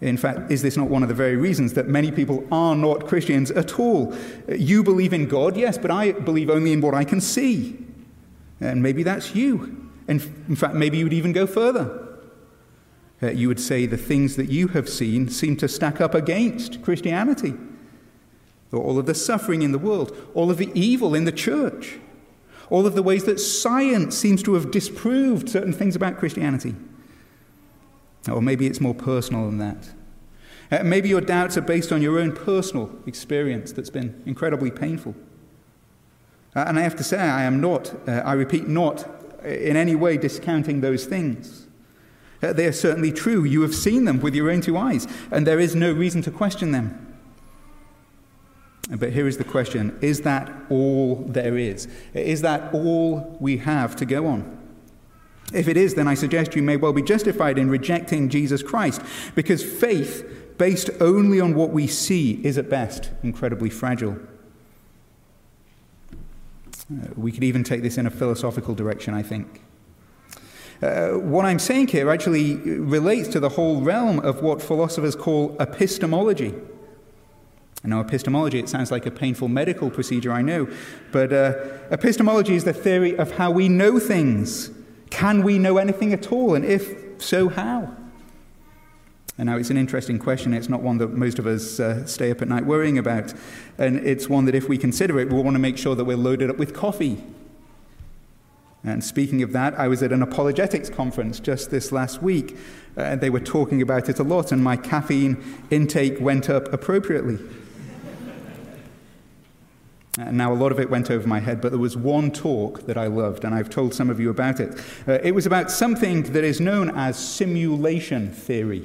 In 0.00 0.16
fact, 0.16 0.52
is 0.52 0.62
this 0.62 0.76
not 0.76 0.88
one 0.88 1.02
of 1.02 1.08
the 1.08 1.14
very 1.14 1.36
reasons 1.36 1.72
that 1.72 1.88
many 1.88 2.12
people 2.12 2.46
are 2.52 2.76
not 2.76 3.08
Christians 3.08 3.50
at 3.50 3.80
all? 3.80 4.14
You 4.48 4.84
believe 4.84 5.12
in 5.12 5.26
God, 5.26 5.56
yes, 5.56 5.76
but 5.76 5.90
I 5.90 6.12
believe 6.12 6.50
only 6.50 6.72
in 6.72 6.80
what 6.80 6.94
I 6.94 7.02
can 7.02 7.20
see. 7.20 7.78
And 8.60 8.80
maybe 8.80 9.02
that's 9.02 9.34
you. 9.34 9.90
And 10.06 10.20
in 10.48 10.54
fact, 10.54 10.74
maybe 10.74 10.98
you 10.98 11.04
would 11.06 11.14
even 11.14 11.32
go 11.32 11.46
further. 11.48 12.03
Uh, 13.22 13.30
you 13.30 13.48
would 13.48 13.60
say 13.60 13.86
the 13.86 13.96
things 13.96 14.36
that 14.36 14.50
you 14.50 14.68
have 14.68 14.88
seen 14.88 15.28
seem 15.28 15.56
to 15.56 15.68
stack 15.68 16.00
up 16.00 16.14
against 16.14 16.82
Christianity. 16.82 17.54
All 18.72 18.98
of 18.98 19.06
the 19.06 19.14
suffering 19.14 19.62
in 19.62 19.70
the 19.70 19.78
world, 19.78 20.16
all 20.34 20.50
of 20.50 20.58
the 20.58 20.70
evil 20.74 21.14
in 21.14 21.24
the 21.24 21.32
church, 21.32 21.98
all 22.70 22.86
of 22.86 22.94
the 22.94 23.02
ways 23.02 23.24
that 23.24 23.38
science 23.38 24.16
seems 24.16 24.42
to 24.42 24.54
have 24.54 24.70
disproved 24.70 25.48
certain 25.48 25.72
things 25.72 25.94
about 25.94 26.18
Christianity. 26.18 26.74
Or 28.28 28.42
maybe 28.42 28.66
it's 28.66 28.80
more 28.80 28.94
personal 28.94 29.46
than 29.46 29.58
that. 29.58 29.90
Uh, 30.72 30.82
maybe 30.82 31.08
your 31.08 31.20
doubts 31.20 31.56
are 31.56 31.62
based 31.62 31.92
on 31.92 32.02
your 32.02 32.18
own 32.18 32.32
personal 32.32 32.90
experience 33.06 33.70
that's 33.70 33.90
been 33.90 34.20
incredibly 34.26 34.70
painful. 34.70 35.14
Uh, 36.56 36.64
and 36.66 36.78
I 36.78 36.82
have 36.82 36.96
to 36.96 37.04
say, 37.04 37.18
I 37.18 37.42
am 37.42 37.60
not, 37.60 37.94
uh, 38.08 38.22
I 38.24 38.32
repeat, 38.32 38.66
not 38.66 39.06
in 39.44 39.76
any 39.76 39.94
way 39.94 40.16
discounting 40.16 40.80
those 40.80 41.04
things. 41.04 41.63
Uh, 42.44 42.52
they 42.52 42.66
are 42.66 42.72
certainly 42.72 43.10
true. 43.10 43.44
You 43.44 43.62
have 43.62 43.74
seen 43.74 44.04
them 44.04 44.20
with 44.20 44.34
your 44.34 44.50
own 44.50 44.60
two 44.60 44.76
eyes, 44.76 45.08
and 45.30 45.46
there 45.46 45.58
is 45.58 45.74
no 45.74 45.92
reason 45.92 46.20
to 46.22 46.30
question 46.30 46.72
them. 46.72 47.00
But 48.90 49.12
here 49.12 49.26
is 49.26 49.38
the 49.38 49.44
question 49.44 49.96
Is 50.02 50.20
that 50.22 50.52
all 50.68 51.24
there 51.26 51.56
is? 51.56 51.88
Is 52.12 52.42
that 52.42 52.74
all 52.74 53.36
we 53.40 53.56
have 53.58 53.96
to 53.96 54.04
go 54.04 54.26
on? 54.26 54.58
If 55.52 55.68
it 55.68 55.76
is, 55.76 55.94
then 55.94 56.08
I 56.08 56.14
suggest 56.14 56.56
you 56.56 56.62
may 56.62 56.76
well 56.76 56.92
be 56.92 57.02
justified 57.02 57.58
in 57.58 57.70
rejecting 57.70 58.28
Jesus 58.28 58.62
Christ, 58.62 59.00
because 59.34 59.64
faith 59.64 60.54
based 60.58 60.90
only 61.00 61.40
on 61.40 61.54
what 61.54 61.70
we 61.70 61.86
see 61.86 62.40
is 62.44 62.58
at 62.58 62.68
best 62.68 63.10
incredibly 63.22 63.70
fragile. 63.70 64.18
Uh, 66.92 67.08
we 67.16 67.32
could 67.32 67.44
even 67.44 67.64
take 67.64 67.82
this 67.82 67.96
in 67.96 68.06
a 68.06 68.10
philosophical 68.10 68.74
direction, 68.74 69.14
I 69.14 69.22
think. 69.22 69.62
Uh, 70.82 71.10
what 71.10 71.44
I'm 71.44 71.58
saying 71.58 71.88
here 71.88 72.10
actually 72.10 72.56
relates 72.56 73.28
to 73.28 73.40
the 73.40 73.48
whole 73.48 73.80
realm 73.80 74.18
of 74.20 74.42
what 74.42 74.60
philosophers 74.60 75.14
call 75.14 75.56
epistemology. 75.60 76.54
I 77.84 77.88
know 77.88 78.00
epistemology, 78.00 78.58
it 78.58 78.68
sounds 78.68 78.90
like 78.90 79.04
a 79.04 79.10
painful 79.10 79.48
medical 79.48 79.90
procedure, 79.90 80.32
I 80.32 80.40
know, 80.40 80.68
but 81.12 81.32
uh, 81.32 81.54
epistemology 81.90 82.54
is 82.54 82.64
the 82.64 82.72
theory 82.72 83.16
of 83.16 83.32
how 83.32 83.50
we 83.50 83.68
know 83.68 83.98
things. 83.98 84.70
Can 85.10 85.42
we 85.42 85.58
know 85.58 85.76
anything 85.76 86.12
at 86.12 86.32
all? 86.32 86.54
And 86.54 86.64
if 86.64 87.22
so, 87.22 87.48
how? 87.48 87.94
And 89.36 89.46
now 89.46 89.56
it's 89.56 89.70
an 89.70 89.76
interesting 89.76 90.18
question. 90.18 90.54
It's 90.54 90.68
not 90.68 90.80
one 90.80 90.98
that 90.98 91.12
most 91.12 91.38
of 91.38 91.46
us 91.46 91.80
uh, 91.80 92.06
stay 92.06 92.30
up 92.30 92.40
at 92.40 92.48
night 92.48 92.64
worrying 92.66 92.98
about. 92.98 93.34
And 93.78 93.98
it's 93.98 94.28
one 94.28 94.44
that 94.44 94.54
if 94.54 94.68
we 94.68 94.78
consider 94.78 95.18
it, 95.18 95.28
we'll 95.28 95.42
want 95.42 95.56
to 95.56 95.60
make 95.60 95.76
sure 95.76 95.94
that 95.94 96.04
we're 96.04 96.16
loaded 96.16 96.50
up 96.50 96.56
with 96.56 96.72
coffee. 96.72 97.22
And 98.84 99.02
speaking 99.02 99.42
of 99.42 99.52
that, 99.52 99.78
I 99.78 99.88
was 99.88 100.02
at 100.02 100.12
an 100.12 100.22
apologetics 100.22 100.90
conference 100.90 101.40
just 101.40 101.70
this 101.70 101.90
last 101.90 102.22
week. 102.22 102.56
Uh, 102.96 103.16
they 103.16 103.30
were 103.30 103.40
talking 103.40 103.80
about 103.80 104.08
it 104.08 104.18
a 104.18 104.22
lot, 104.22 104.52
and 104.52 104.62
my 104.62 104.76
caffeine 104.76 105.42
intake 105.70 106.20
went 106.20 106.50
up 106.50 106.72
appropriately. 106.72 107.38
And 110.16 110.38
now, 110.38 110.52
a 110.52 110.54
lot 110.54 110.70
of 110.70 110.78
it 110.78 110.90
went 110.90 111.10
over 111.10 111.26
my 111.26 111.40
head, 111.40 111.60
but 111.60 111.70
there 111.70 111.80
was 111.80 111.96
one 111.96 112.30
talk 112.30 112.86
that 112.86 112.96
I 112.96 113.08
loved, 113.08 113.44
and 113.44 113.52
I've 113.52 113.68
told 113.68 113.94
some 113.94 114.10
of 114.10 114.20
you 114.20 114.30
about 114.30 114.60
it. 114.60 114.78
Uh, 115.08 115.18
it 115.24 115.34
was 115.34 115.44
about 115.44 115.72
something 115.72 116.22
that 116.34 116.44
is 116.44 116.60
known 116.60 116.90
as 116.90 117.18
simulation 117.18 118.30
theory 118.30 118.84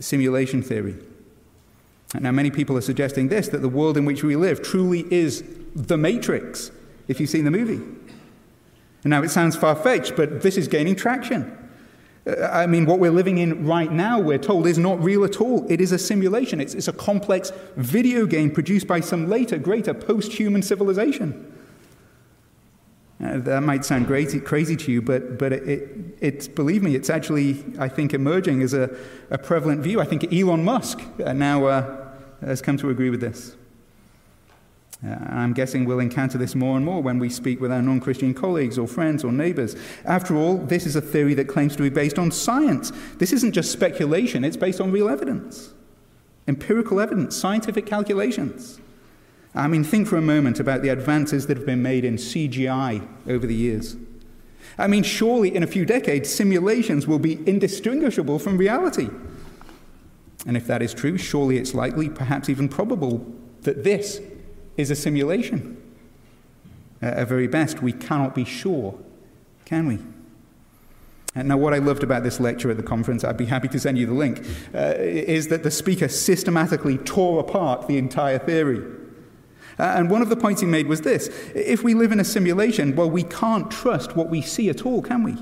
simulation 0.00 0.62
theory. 0.62 0.96
Now, 2.18 2.30
many 2.30 2.50
people 2.50 2.76
are 2.76 2.82
suggesting 2.82 3.28
this 3.28 3.48
that 3.48 3.62
the 3.62 3.68
world 3.68 3.96
in 3.96 4.04
which 4.04 4.22
we 4.22 4.36
live 4.36 4.62
truly 4.62 5.10
is 5.12 5.42
the 5.74 5.96
Matrix, 5.96 6.70
if 7.08 7.20
you've 7.20 7.30
seen 7.30 7.44
the 7.44 7.50
movie. 7.50 7.80
Now, 9.04 9.22
it 9.22 9.30
sounds 9.30 9.56
far 9.56 9.74
fetched, 9.74 10.16
but 10.16 10.42
this 10.42 10.56
is 10.56 10.68
gaining 10.68 10.94
traction. 10.94 11.58
Uh, 12.26 12.44
I 12.52 12.66
mean, 12.66 12.86
what 12.86 13.00
we're 13.00 13.10
living 13.10 13.38
in 13.38 13.66
right 13.66 13.90
now, 13.90 14.20
we're 14.20 14.38
told, 14.38 14.66
is 14.66 14.78
not 14.78 15.02
real 15.02 15.24
at 15.24 15.40
all. 15.40 15.66
It 15.68 15.80
is 15.80 15.90
a 15.92 15.98
simulation. 15.98 16.60
It's, 16.60 16.74
it's 16.74 16.88
a 16.88 16.92
complex 16.92 17.50
video 17.76 18.26
game 18.26 18.50
produced 18.50 18.86
by 18.86 19.00
some 19.00 19.28
later, 19.28 19.58
greater 19.58 19.92
post 19.92 20.32
human 20.32 20.62
civilization. 20.62 21.52
Uh, 23.22 23.38
that 23.38 23.62
might 23.62 23.84
sound 23.84 24.06
crazy, 24.06 24.40
crazy 24.40 24.76
to 24.76 24.90
you, 24.90 25.00
but, 25.00 25.38
but 25.38 25.52
it, 25.52 26.16
it, 26.20 26.54
believe 26.56 26.82
me, 26.82 26.96
it's 26.96 27.10
actually, 27.10 27.64
I 27.78 27.88
think, 27.88 28.14
emerging 28.14 28.62
as 28.62 28.74
a, 28.74 28.96
a 29.30 29.38
prevalent 29.38 29.80
view. 29.80 30.00
I 30.00 30.04
think 30.04 30.32
Elon 30.32 30.64
Musk 30.64 31.00
uh, 31.24 31.32
now 31.32 31.66
uh, 31.66 32.08
has 32.40 32.60
come 32.60 32.76
to 32.78 32.90
agree 32.90 33.10
with 33.10 33.20
this. 33.20 33.56
Uh, 35.04 35.08
and 35.08 35.38
I'm 35.38 35.52
guessing 35.52 35.84
we'll 35.84 35.98
encounter 35.98 36.38
this 36.38 36.54
more 36.54 36.76
and 36.76 36.86
more 36.86 37.02
when 37.02 37.18
we 37.18 37.28
speak 37.28 37.60
with 37.60 37.72
our 37.72 37.82
non 37.82 37.98
Christian 37.98 38.34
colleagues 38.34 38.78
or 38.78 38.86
friends 38.86 39.24
or 39.24 39.32
neighbors. 39.32 39.74
After 40.04 40.36
all, 40.36 40.58
this 40.58 40.86
is 40.86 40.94
a 40.94 41.00
theory 41.00 41.34
that 41.34 41.48
claims 41.48 41.74
to 41.76 41.82
be 41.82 41.88
based 41.88 42.18
on 42.18 42.30
science. 42.30 42.92
This 43.18 43.32
isn't 43.32 43.52
just 43.52 43.72
speculation, 43.72 44.44
it's 44.44 44.56
based 44.56 44.80
on 44.80 44.92
real 44.92 45.08
evidence, 45.08 45.74
empirical 46.46 47.00
evidence, 47.00 47.36
scientific 47.36 47.84
calculations. 47.84 48.80
I 49.54 49.66
mean, 49.66 49.84
think 49.84 50.08
for 50.08 50.16
a 50.16 50.22
moment 50.22 50.60
about 50.60 50.82
the 50.82 50.88
advances 50.88 51.46
that 51.48 51.56
have 51.58 51.66
been 51.66 51.82
made 51.82 52.04
in 52.04 52.16
CGI 52.16 53.06
over 53.28 53.46
the 53.46 53.54
years. 53.54 53.96
I 54.78 54.86
mean, 54.86 55.02
surely 55.02 55.54
in 55.54 55.62
a 55.62 55.66
few 55.66 55.84
decades, 55.84 56.32
simulations 56.32 57.06
will 57.06 57.18
be 57.18 57.46
indistinguishable 57.46 58.38
from 58.38 58.56
reality. 58.56 59.10
And 60.46 60.56
if 60.56 60.66
that 60.68 60.80
is 60.80 60.94
true, 60.94 61.18
surely 61.18 61.58
it's 61.58 61.74
likely, 61.74 62.08
perhaps 62.08 62.48
even 62.48 62.68
probable, 62.68 63.26
that 63.62 63.84
this 63.84 64.20
is 64.76 64.90
a 64.90 64.96
simulation. 64.96 65.80
At 67.00 67.28
very 67.28 67.48
best, 67.48 67.82
we 67.82 67.92
cannot 67.92 68.34
be 68.34 68.44
sure, 68.44 68.98
can 69.64 69.86
we? 69.86 69.98
Now, 71.34 71.56
what 71.56 71.72
I 71.72 71.78
loved 71.78 72.02
about 72.02 72.24
this 72.24 72.40
lecture 72.40 72.70
at 72.70 72.76
the 72.76 72.82
conference, 72.82 73.24
I'd 73.24 73.38
be 73.38 73.46
happy 73.46 73.68
to 73.68 73.80
send 73.80 73.96
you 73.96 74.06
the 74.06 74.12
link, 74.12 74.46
uh, 74.74 74.94
is 74.98 75.48
that 75.48 75.62
the 75.62 75.70
speaker 75.70 76.06
systematically 76.08 76.98
tore 76.98 77.40
apart 77.40 77.88
the 77.88 77.96
entire 77.96 78.38
theory. 78.38 78.84
Uh, 79.78 79.84
and 79.96 80.10
one 80.10 80.20
of 80.20 80.28
the 80.28 80.36
points 80.36 80.60
he 80.60 80.66
made 80.66 80.86
was 80.86 81.00
this 81.00 81.28
if 81.54 81.82
we 81.82 81.94
live 81.94 82.12
in 82.12 82.20
a 82.20 82.24
simulation, 82.24 82.94
well, 82.94 83.08
we 83.08 83.22
can't 83.22 83.70
trust 83.70 84.14
what 84.14 84.28
we 84.28 84.42
see 84.42 84.68
at 84.68 84.84
all, 84.84 85.00
can 85.00 85.22
we? 85.22 85.34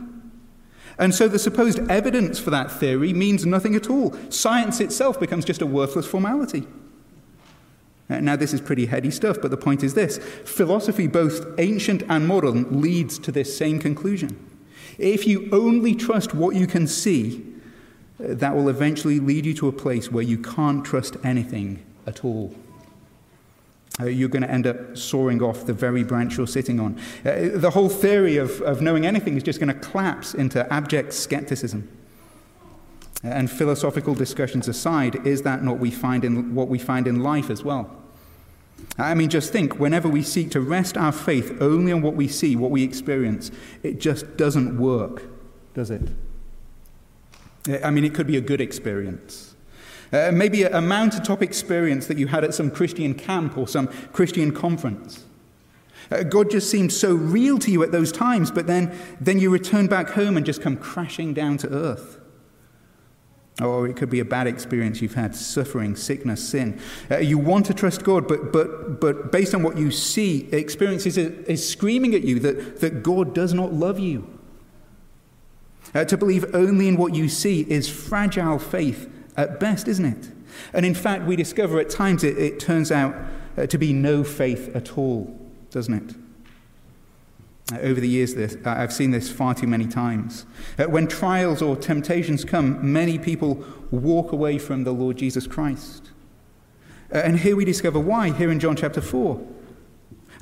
And 0.99 1.15
so 1.15 1.27
the 1.27 1.39
supposed 1.39 1.81
evidence 1.91 2.39
for 2.39 2.51
that 2.51 2.71
theory 2.71 3.13
means 3.13 3.45
nothing 3.45 3.75
at 3.75 3.91
all. 3.91 4.15
Science 4.29 4.81
itself 4.81 5.19
becomes 5.19 5.45
just 5.45 5.63
a 5.63 5.67
worthless 5.67 6.07
formality. 6.07 6.67
Now, 8.11 8.37
this 8.37 8.53
is 8.53 8.61
pretty 8.61 8.87
heady 8.87 9.11
stuff, 9.11 9.39
but 9.41 9.51
the 9.51 9.57
point 9.57 9.83
is 9.85 9.95
this 9.95 10.19
philosophy, 10.19 11.07
both 11.07 11.47
ancient 11.59 12.03
and 12.09 12.27
modern, 12.27 12.81
leads 12.81 13.19
to 13.21 13.33
this 13.33 13.57
same 13.57 13.79
conclusion. 13.79 14.37
If 14.99 15.27
you 15.27 15.49
only 15.53 15.95
trust 15.95 16.35
what 16.35 16.57
you 16.57 16.67
can 16.67 16.87
see, 16.87 17.47
uh, 18.19 18.35
that 18.35 18.55
will 18.55 18.69
eventually 18.69 19.21
lead 19.21 19.47
you 19.47 19.55
to 19.55 19.69
a 19.69 19.73
place 19.73 20.11
where 20.11 20.25
you 20.25 20.39
can't 20.39 20.85
trust 20.85 21.17
anything 21.25 21.85
at 22.07 22.25
all 22.25 22.55
uh, 24.01 24.07
you're 24.07 24.29
going 24.29 24.43
to 24.43 24.51
end 24.51 24.67
up 24.67 24.97
sawing 24.97 25.43
off 25.43 25.67
the 25.67 25.73
very 25.73 26.05
branch 26.05 26.37
you're 26.37 26.47
sitting 26.47 26.81
on. 26.81 26.99
Uh, 27.25 27.51
the 27.55 27.71
whole 27.71 27.89
theory 27.89 28.37
of, 28.37 28.61
of 28.63 28.81
knowing 28.81 29.07
anything 29.07 29.37
is 29.37 29.43
just 29.43 29.61
going 29.61 29.73
to 29.73 29.89
collapse 29.89 30.35
into 30.35 30.71
abject 30.73 31.13
skepticism. 31.13 31.89
And 33.23 33.51
philosophical 33.51 34.15
discussions 34.15 34.69
aside, 34.69 35.27
is 35.27 35.43
that 35.43 35.63
not 35.63 35.79
we 35.79 35.91
find 35.91 36.25
in, 36.25 36.55
what 36.55 36.69
we 36.69 36.79
find 36.79 37.07
in 37.07 37.23
life 37.23 37.51
as 37.51 37.63
well? 37.63 38.00
I 38.99 39.15
mean, 39.15 39.31
just 39.31 39.53
think 39.53 39.79
whenever 39.79 40.09
we 40.09 40.23
seek 40.23 40.51
to 40.53 40.61
rest 40.61 40.97
our 40.97 41.13
faith 41.13 41.57
only 41.61 41.93
on 41.93 42.03
what 42.03 42.15
we 42.15 42.29
see, 42.29 42.57
what 42.57 42.71
we 42.71 42.83
experience, 42.83 43.51
it 43.83 43.99
just 44.01 44.37
doesn't 44.37 44.79
work, 44.79 45.23
does 45.75 45.91
it? 45.91 46.03
I 47.83 47.91
mean, 47.91 48.05
it 48.05 48.15
could 48.15 48.27
be 48.27 48.37
a 48.37 48.41
good 48.41 48.61
experience. 48.61 49.55
Uh, 50.13 50.31
maybe 50.33 50.65
a, 50.65 50.79
a 50.79 50.81
mountaintop 50.81 51.43
experience 51.43 52.07
that 52.09 52.19
you 52.19 52.27
had 52.27 52.45
at 52.45 52.55
some 52.55 52.71
Christian 52.71 53.15
camp 53.15 53.57
or 53.57 53.69
some 53.69 53.87
Christian 54.13 54.53
conference. 54.53 55.25
Uh, 56.11 56.23
God 56.23 56.51
just 56.51 56.71
seemed 56.71 56.93
so 56.93 57.15
real 57.15 57.59
to 57.59 57.71
you 57.71 57.83
at 57.83 57.93
those 57.93 58.11
times, 58.11 58.51
but 58.51 58.67
then, 58.67 58.97
then 59.21 59.39
you 59.39 59.51
return 59.51 59.87
back 59.87 60.11
home 60.11 60.37
and 60.37 60.45
just 60.45 60.61
come 60.61 60.77
crashing 60.77 61.33
down 61.33 61.57
to 61.59 61.69
earth. 61.69 62.20
Or 63.61 63.87
it 63.87 63.97
could 63.97 64.11
be 64.11 64.21
a 64.21 64.25
bad 64.25 64.47
experience 64.47 65.03
you've 65.03 65.15
had 65.15 65.37
suffering, 65.37 65.95
sickness, 65.97 66.49
sin. 66.49 66.81
Uh, 67.11 67.19
you 67.19 67.39
want 67.39 67.67
to 67.67 67.75
trust 67.75 68.05
God, 68.05 68.27
but, 68.27 68.53
but, 68.53 69.01
but 69.01 69.31
based 69.31 69.55
on 69.55 69.63
what 69.63 69.77
you 69.77 69.91
see, 69.91 70.49
experience 70.53 71.05
is, 71.07 71.19
is 71.19 71.69
screaming 71.69 72.15
at 72.15 72.23
you 72.23 72.39
that, 72.41 72.81
that 72.81 73.03
God 73.03 73.35
does 73.35 73.53
not 73.53 73.73
love 73.73 73.99
you. 73.99 74.39
Uh, 75.95 76.05
to 76.05 76.17
believe 76.17 76.55
only 76.55 76.89
in 76.89 76.97
what 76.97 77.15
you 77.15 77.29
see 77.29 77.63
is 77.63 77.89
fragile 77.89 78.59
faith 78.59 79.13
at 79.37 79.59
best, 79.59 79.89
isn't 79.89 80.05
it? 80.05 80.31
And 80.73 80.87
in 80.87 80.95
fact, 80.95 81.25
we 81.25 81.37
discover 81.37 81.81
at 81.81 81.91
times 81.91 82.25
it, 82.25 82.39
it 82.39 82.61
turns 82.61 82.93
out 82.93 83.15
uh, 83.57 83.67
to 83.67 83.79
be 83.79 83.93
no 83.93 84.23
faith 84.25 84.75
at 84.75 84.97
all, 84.97 85.39
doesn't 85.71 85.95
it? 85.95 86.17
Over 87.73 88.01
the 88.01 88.09
years, 88.09 88.35
this, 88.35 88.57
I've 88.65 88.93
seen 88.93 89.11
this 89.11 89.31
far 89.31 89.55
too 89.55 89.67
many 89.67 89.87
times. 89.87 90.45
Uh, 90.79 90.85
when 90.85 91.07
trials 91.07 91.63
or 91.63 91.77
temptations 91.77 92.45
come, 92.45 92.93
many 92.93 93.19
people 93.19 93.65
walk 93.91 94.33
away 94.33 94.59
from 94.59 94.85
the 94.85 94.93
Lord 94.93 95.19
Jesus 95.19 95.47
Christ. 95.47 96.11
Uh, 97.13 97.19
and 97.19 97.39
here 97.39 97.57
we 97.57 97.65
discover 97.65 98.01
why, 98.01 98.33
here 98.33 98.51
in 98.51 98.61
John 98.61 98.77
chapter 98.77 99.01
4. 99.01 99.41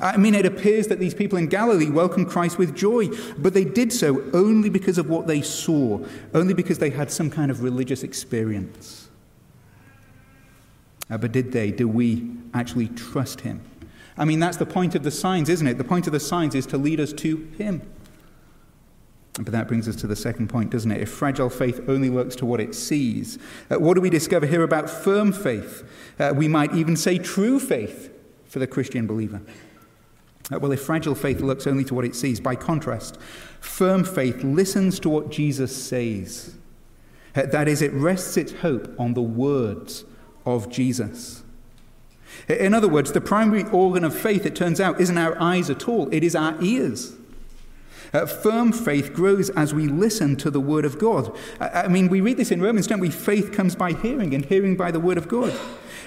I 0.00 0.16
mean, 0.16 0.34
it 0.34 0.46
appears 0.46 0.86
that 0.86 1.00
these 1.00 1.14
people 1.14 1.38
in 1.38 1.48
Galilee 1.48 1.90
welcomed 1.90 2.28
Christ 2.28 2.56
with 2.56 2.74
joy, 2.74 3.08
but 3.36 3.52
they 3.52 3.64
did 3.64 3.92
so 3.92 4.24
only 4.32 4.70
because 4.70 4.96
of 4.96 5.08
what 5.08 5.26
they 5.26 5.42
saw, 5.42 6.04
only 6.34 6.54
because 6.54 6.78
they 6.78 6.90
had 6.90 7.10
some 7.10 7.30
kind 7.30 7.50
of 7.50 7.62
religious 7.62 8.04
experience. 8.04 9.08
Uh, 11.10 11.18
but 11.18 11.32
did 11.32 11.52
they? 11.52 11.72
Do 11.72 11.88
we 11.88 12.30
actually 12.54 12.88
trust 12.88 13.40
him? 13.40 13.60
I 14.18 14.24
mean, 14.24 14.40
that's 14.40 14.56
the 14.56 14.66
point 14.66 14.94
of 14.94 15.04
the 15.04 15.10
signs, 15.10 15.48
isn't 15.48 15.66
it? 15.66 15.78
The 15.78 15.84
point 15.84 16.06
of 16.06 16.12
the 16.12 16.20
signs 16.20 16.54
is 16.54 16.66
to 16.66 16.78
lead 16.78 17.00
us 17.00 17.12
to 17.14 17.36
him. 17.56 17.82
But 19.34 19.52
that 19.52 19.68
brings 19.68 19.88
us 19.88 19.94
to 19.96 20.08
the 20.08 20.16
second 20.16 20.48
point, 20.48 20.70
doesn't 20.70 20.90
it? 20.90 21.00
If 21.00 21.10
fragile 21.10 21.48
faith 21.48 21.80
only 21.88 22.10
looks 22.10 22.34
to 22.36 22.46
what 22.46 22.60
it 22.60 22.74
sees, 22.74 23.38
uh, 23.70 23.78
what 23.78 23.94
do 23.94 24.00
we 24.00 24.10
discover 24.10 24.46
here 24.46 24.64
about 24.64 24.90
firm 24.90 25.32
faith? 25.32 25.88
Uh, 26.18 26.32
we 26.34 26.48
might 26.48 26.74
even 26.74 26.96
say 26.96 27.18
true 27.18 27.60
faith 27.60 28.12
for 28.46 28.58
the 28.58 28.66
Christian 28.66 29.06
believer. 29.06 29.40
Uh, 30.50 30.58
well, 30.58 30.72
if 30.72 30.82
fragile 30.82 31.14
faith 31.14 31.40
looks 31.40 31.68
only 31.68 31.84
to 31.84 31.94
what 31.94 32.04
it 32.04 32.16
sees, 32.16 32.40
by 32.40 32.56
contrast, 32.56 33.20
firm 33.60 34.02
faith 34.02 34.42
listens 34.42 34.98
to 35.00 35.08
what 35.08 35.30
Jesus 35.30 35.76
says. 35.76 36.56
Uh, 37.36 37.46
that 37.46 37.68
is, 37.68 37.80
it 37.80 37.92
rests 37.92 38.36
its 38.36 38.52
hope 38.52 38.92
on 38.98 39.14
the 39.14 39.22
words 39.22 40.04
of 40.44 40.68
Jesus. 40.68 41.44
In 42.46 42.74
other 42.74 42.88
words, 42.88 43.12
the 43.12 43.20
primary 43.20 43.64
organ 43.64 44.04
of 44.04 44.16
faith, 44.16 44.46
it 44.46 44.54
turns 44.54 44.80
out, 44.80 45.00
isn't 45.00 45.18
our 45.18 45.40
eyes 45.40 45.70
at 45.70 45.88
all, 45.88 46.12
it 46.12 46.22
is 46.22 46.36
our 46.36 46.56
ears. 46.62 47.14
Uh, 48.12 48.24
firm 48.24 48.72
faith 48.72 49.12
grows 49.12 49.50
as 49.50 49.74
we 49.74 49.86
listen 49.86 50.34
to 50.36 50.50
the 50.50 50.60
Word 50.60 50.84
of 50.84 50.98
God. 50.98 51.36
I, 51.60 51.82
I 51.82 51.88
mean, 51.88 52.08
we 52.08 52.20
read 52.20 52.38
this 52.38 52.50
in 52.50 52.62
Romans, 52.62 52.86
don't 52.86 53.00
we? 53.00 53.10
Faith 53.10 53.52
comes 53.52 53.74
by 53.74 53.92
hearing, 53.92 54.34
and 54.34 54.44
hearing 54.44 54.76
by 54.76 54.90
the 54.90 55.00
Word 55.00 55.18
of 55.18 55.28
God. 55.28 55.58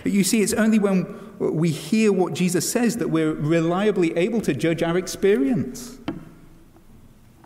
You 0.03 0.23
see, 0.23 0.41
it's 0.41 0.53
only 0.53 0.79
when 0.79 1.19
we 1.37 1.69
hear 1.69 2.11
what 2.11 2.33
Jesus 2.33 2.71
says 2.71 2.97
that 2.97 3.09
we're 3.09 3.33
reliably 3.33 4.17
able 4.17 4.41
to 4.41 4.53
judge 4.53 4.81
our 4.81 4.97
experience. 4.97 5.99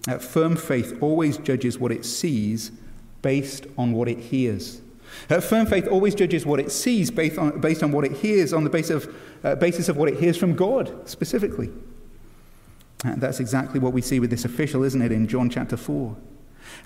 Uh, 0.08 0.20
firm 0.20 0.56
faith 0.56 0.98
always 1.01 1.38
judges 1.38 1.80
what 1.80 1.92
it 1.92 2.06
sees 2.06 2.72
based 3.22 3.65
on 3.77 3.92
what 3.92 4.08
it 4.08 4.20
hears. 4.20 4.82
Uh, 5.29 5.39
firm 5.39 5.65
faith 5.65 5.88
always 5.88 6.15
judges 6.15 6.45
what 6.45 6.60
it 6.60 6.72
sees 6.72 7.12
based 7.12 7.38
on, 7.38 7.60
based 7.60 7.84
on 7.84 7.91
what 7.91 8.05
it 8.05 8.13
hears, 8.13 8.53
on 8.53 8.63
the 8.63 8.69
basis 8.69 9.05
of, 9.05 9.15
uh, 9.43 9.55
basis 9.55 9.89
of 9.89 9.98
what 9.98 10.10
it 10.10 10.19
hears 10.19 10.38
from 10.38 10.55
God 10.55 11.07
specifically. 11.07 11.69
And 13.03 13.22
that's 13.22 13.39
exactly 13.39 13.79
what 13.79 13.93
we 13.93 14.01
see 14.01 14.19
with 14.19 14.29
this 14.29 14.45
official, 14.45 14.84
isn't 14.84 15.01
it, 15.01 15.12
in 15.12 15.27
John 15.27 15.50
chapter 15.50 15.77
4. 15.77 16.15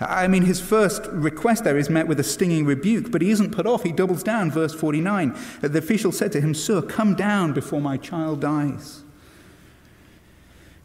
I 0.00 0.28
mean, 0.28 0.42
his 0.42 0.60
first 0.60 1.06
request 1.06 1.64
there 1.64 1.78
is 1.78 1.90
met 1.90 2.06
with 2.06 2.20
a 2.20 2.24
stinging 2.24 2.64
rebuke, 2.64 3.10
but 3.10 3.22
he 3.22 3.30
isn't 3.30 3.52
put 3.52 3.66
off. 3.66 3.82
He 3.82 3.92
doubles 3.92 4.22
down, 4.22 4.50
verse 4.50 4.74
49. 4.74 5.36
The 5.60 5.78
official 5.78 6.12
said 6.12 6.32
to 6.32 6.40
him, 6.40 6.54
Sir, 6.54 6.82
come 6.82 7.14
down 7.14 7.52
before 7.52 7.80
my 7.80 7.96
child 7.96 8.40
dies. 8.40 9.02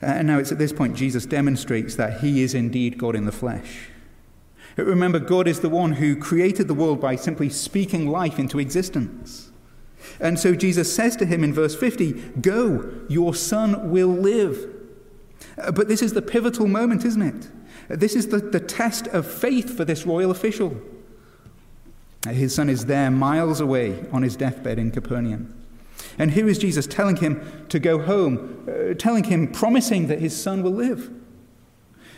And 0.02 0.28
now 0.28 0.38
it's 0.38 0.52
at 0.52 0.58
this 0.58 0.74
point 0.74 0.96
Jesus 0.96 1.26
demonstrates 1.26 1.96
that 1.96 2.22
he 2.22 2.44
is 2.44 2.54
indeed 2.54 2.98
God 2.98 3.16
in 3.16 3.26
the 3.26 3.32
flesh. 3.32 3.90
Remember, 4.76 5.20
God 5.20 5.48
is 5.48 5.62
the 5.62 5.70
one 5.70 5.94
who 5.94 6.16
created 6.16 6.68
the 6.68 6.74
world 6.74 7.00
by 7.00 7.16
simply 7.16 7.50
speaking 7.50 8.10
life 8.10 8.38
into 8.38 8.60
existence. 8.60 9.52
And 10.20 10.40
so 10.40 10.56
Jesus 10.56 10.94
says 10.94 11.16
to 11.18 11.26
him 11.26 11.44
in 11.44 11.54
verse 11.54 11.76
50, 11.76 12.14
Go, 12.42 12.92
your 13.08 13.34
son 13.34 13.90
will 13.90 14.10
live. 14.10 14.74
But 15.56 15.88
this 15.88 16.02
is 16.02 16.14
the 16.14 16.22
pivotal 16.22 16.68
moment, 16.68 17.06
isn't 17.06 17.22
it? 17.22 17.50
This 17.88 18.16
is 18.16 18.28
the, 18.28 18.40
the 18.40 18.60
test 18.60 19.08
of 19.08 19.26
faith 19.26 19.76
for 19.76 19.86
this 19.86 20.06
royal 20.06 20.32
official. 20.32 20.76
His 22.28 22.56
son 22.56 22.70
is 22.70 22.88
there, 22.88 23.12
miles 23.12 23.62
away, 23.62 24.04
on 24.12 24.24
his 24.24 24.36
deathbed 24.36 24.80
in 24.80 24.92
Capernaum. 24.92 25.54
And 26.18 26.32
here 26.32 26.48
is 26.48 26.58
Jesus 26.58 26.88
telling 26.88 27.18
him 27.18 27.66
to 27.70 27.80
go 27.80 28.00
home, 28.00 28.68
uh, 28.68 28.94
telling 28.96 29.26
him, 29.26 29.52
promising 29.52 30.08
that 30.08 30.20
his 30.20 30.40
son 30.40 30.64
will 30.64 30.72
live. 30.72 31.12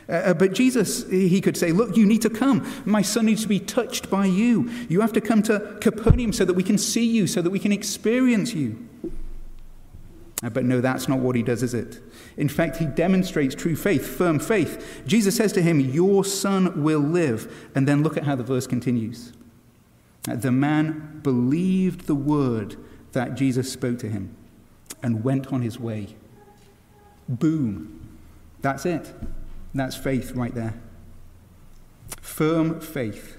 Uh, 0.09 0.33
but 0.33 0.53
Jesus, 0.53 1.07
he 1.09 1.41
could 1.41 1.57
say, 1.57 1.71
Look, 1.71 1.97
you 1.97 2.05
need 2.05 2.21
to 2.21 2.29
come. 2.29 2.65
My 2.85 3.01
son 3.01 3.25
needs 3.25 3.41
to 3.41 3.47
be 3.47 3.59
touched 3.59 4.09
by 4.09 4.25
you. 4.25 4.69
You 4.87 5.01
have 5.01 5.13
to 5.13 5.21
come 5.21 5.43
to 5.43 5.77
Capernaum 5.81 6.31
so 6.31 6.45
that 6.45 6.53
we 6.53 6.63
can 6.63 6.77
see 6.77 7.05
you, 7.05 7.27
so 7.27 7.41
that 7.41 7.49
we 7.49 7.59
can 7.59 7.71
experience 7.71 8.53
you. 8.53 8.87
Uh, 10.43 10.49
but 10.49 10.63
no, 10.63 10.81
that's 10.81 11.07
not 11.07 11.19
what 11.19 11.35
he 11.35 11.41
does, 11.41 11.63
is 11.63 11.73
it? 11.73 11.99
In 12.37 12.47
fact, 12.47 12.77
he 12.77 12.85
demonstrates 12.85 13.55
true 13.55 13.75
faith, 13.75 14.05
firm 14.05 14.39
faith. 14.39 15.01
Jesus 15.07 15.35
says 15.35 15.51
to 15.53 15.61
him, 15.61 15.79
Your 15.79 16.23
son 16.23 16.83
will 16.83 16.99
live. 16.99 17.69
And 17.75 17.87
then 17.87 18.03
look 18.03 18.17
at 18.17 18.23
how 18.23 18.35
the 18.35 18.43
verse 18.43 18.67
continues. 18.67 19.33
Uh, 20.29 20.35
the 20.35 20.51
man 20.51 21.19
believed 21.23 22.05
the 22.05 22.15
word 22.15 22.77
that 23.13 23.35
Jesus 23.35 23.71
spoke 23.71 23.97
to 23.99 24.09
him 24.09 24.35
and 25.01 25.23
went 25.23 25.51
on 25.51 25.61
his 25.61 25.79
way. 25.79 26.15
Boom. 27.27 28.07
That's 28.61 28.85
it. 28.85 29.13
That's 29.77 29.95
faith 29.95 30.31
right 30.31 30.53
there. 30.53 30.73
Firm 32.21 32.79
faith 32.79 33.37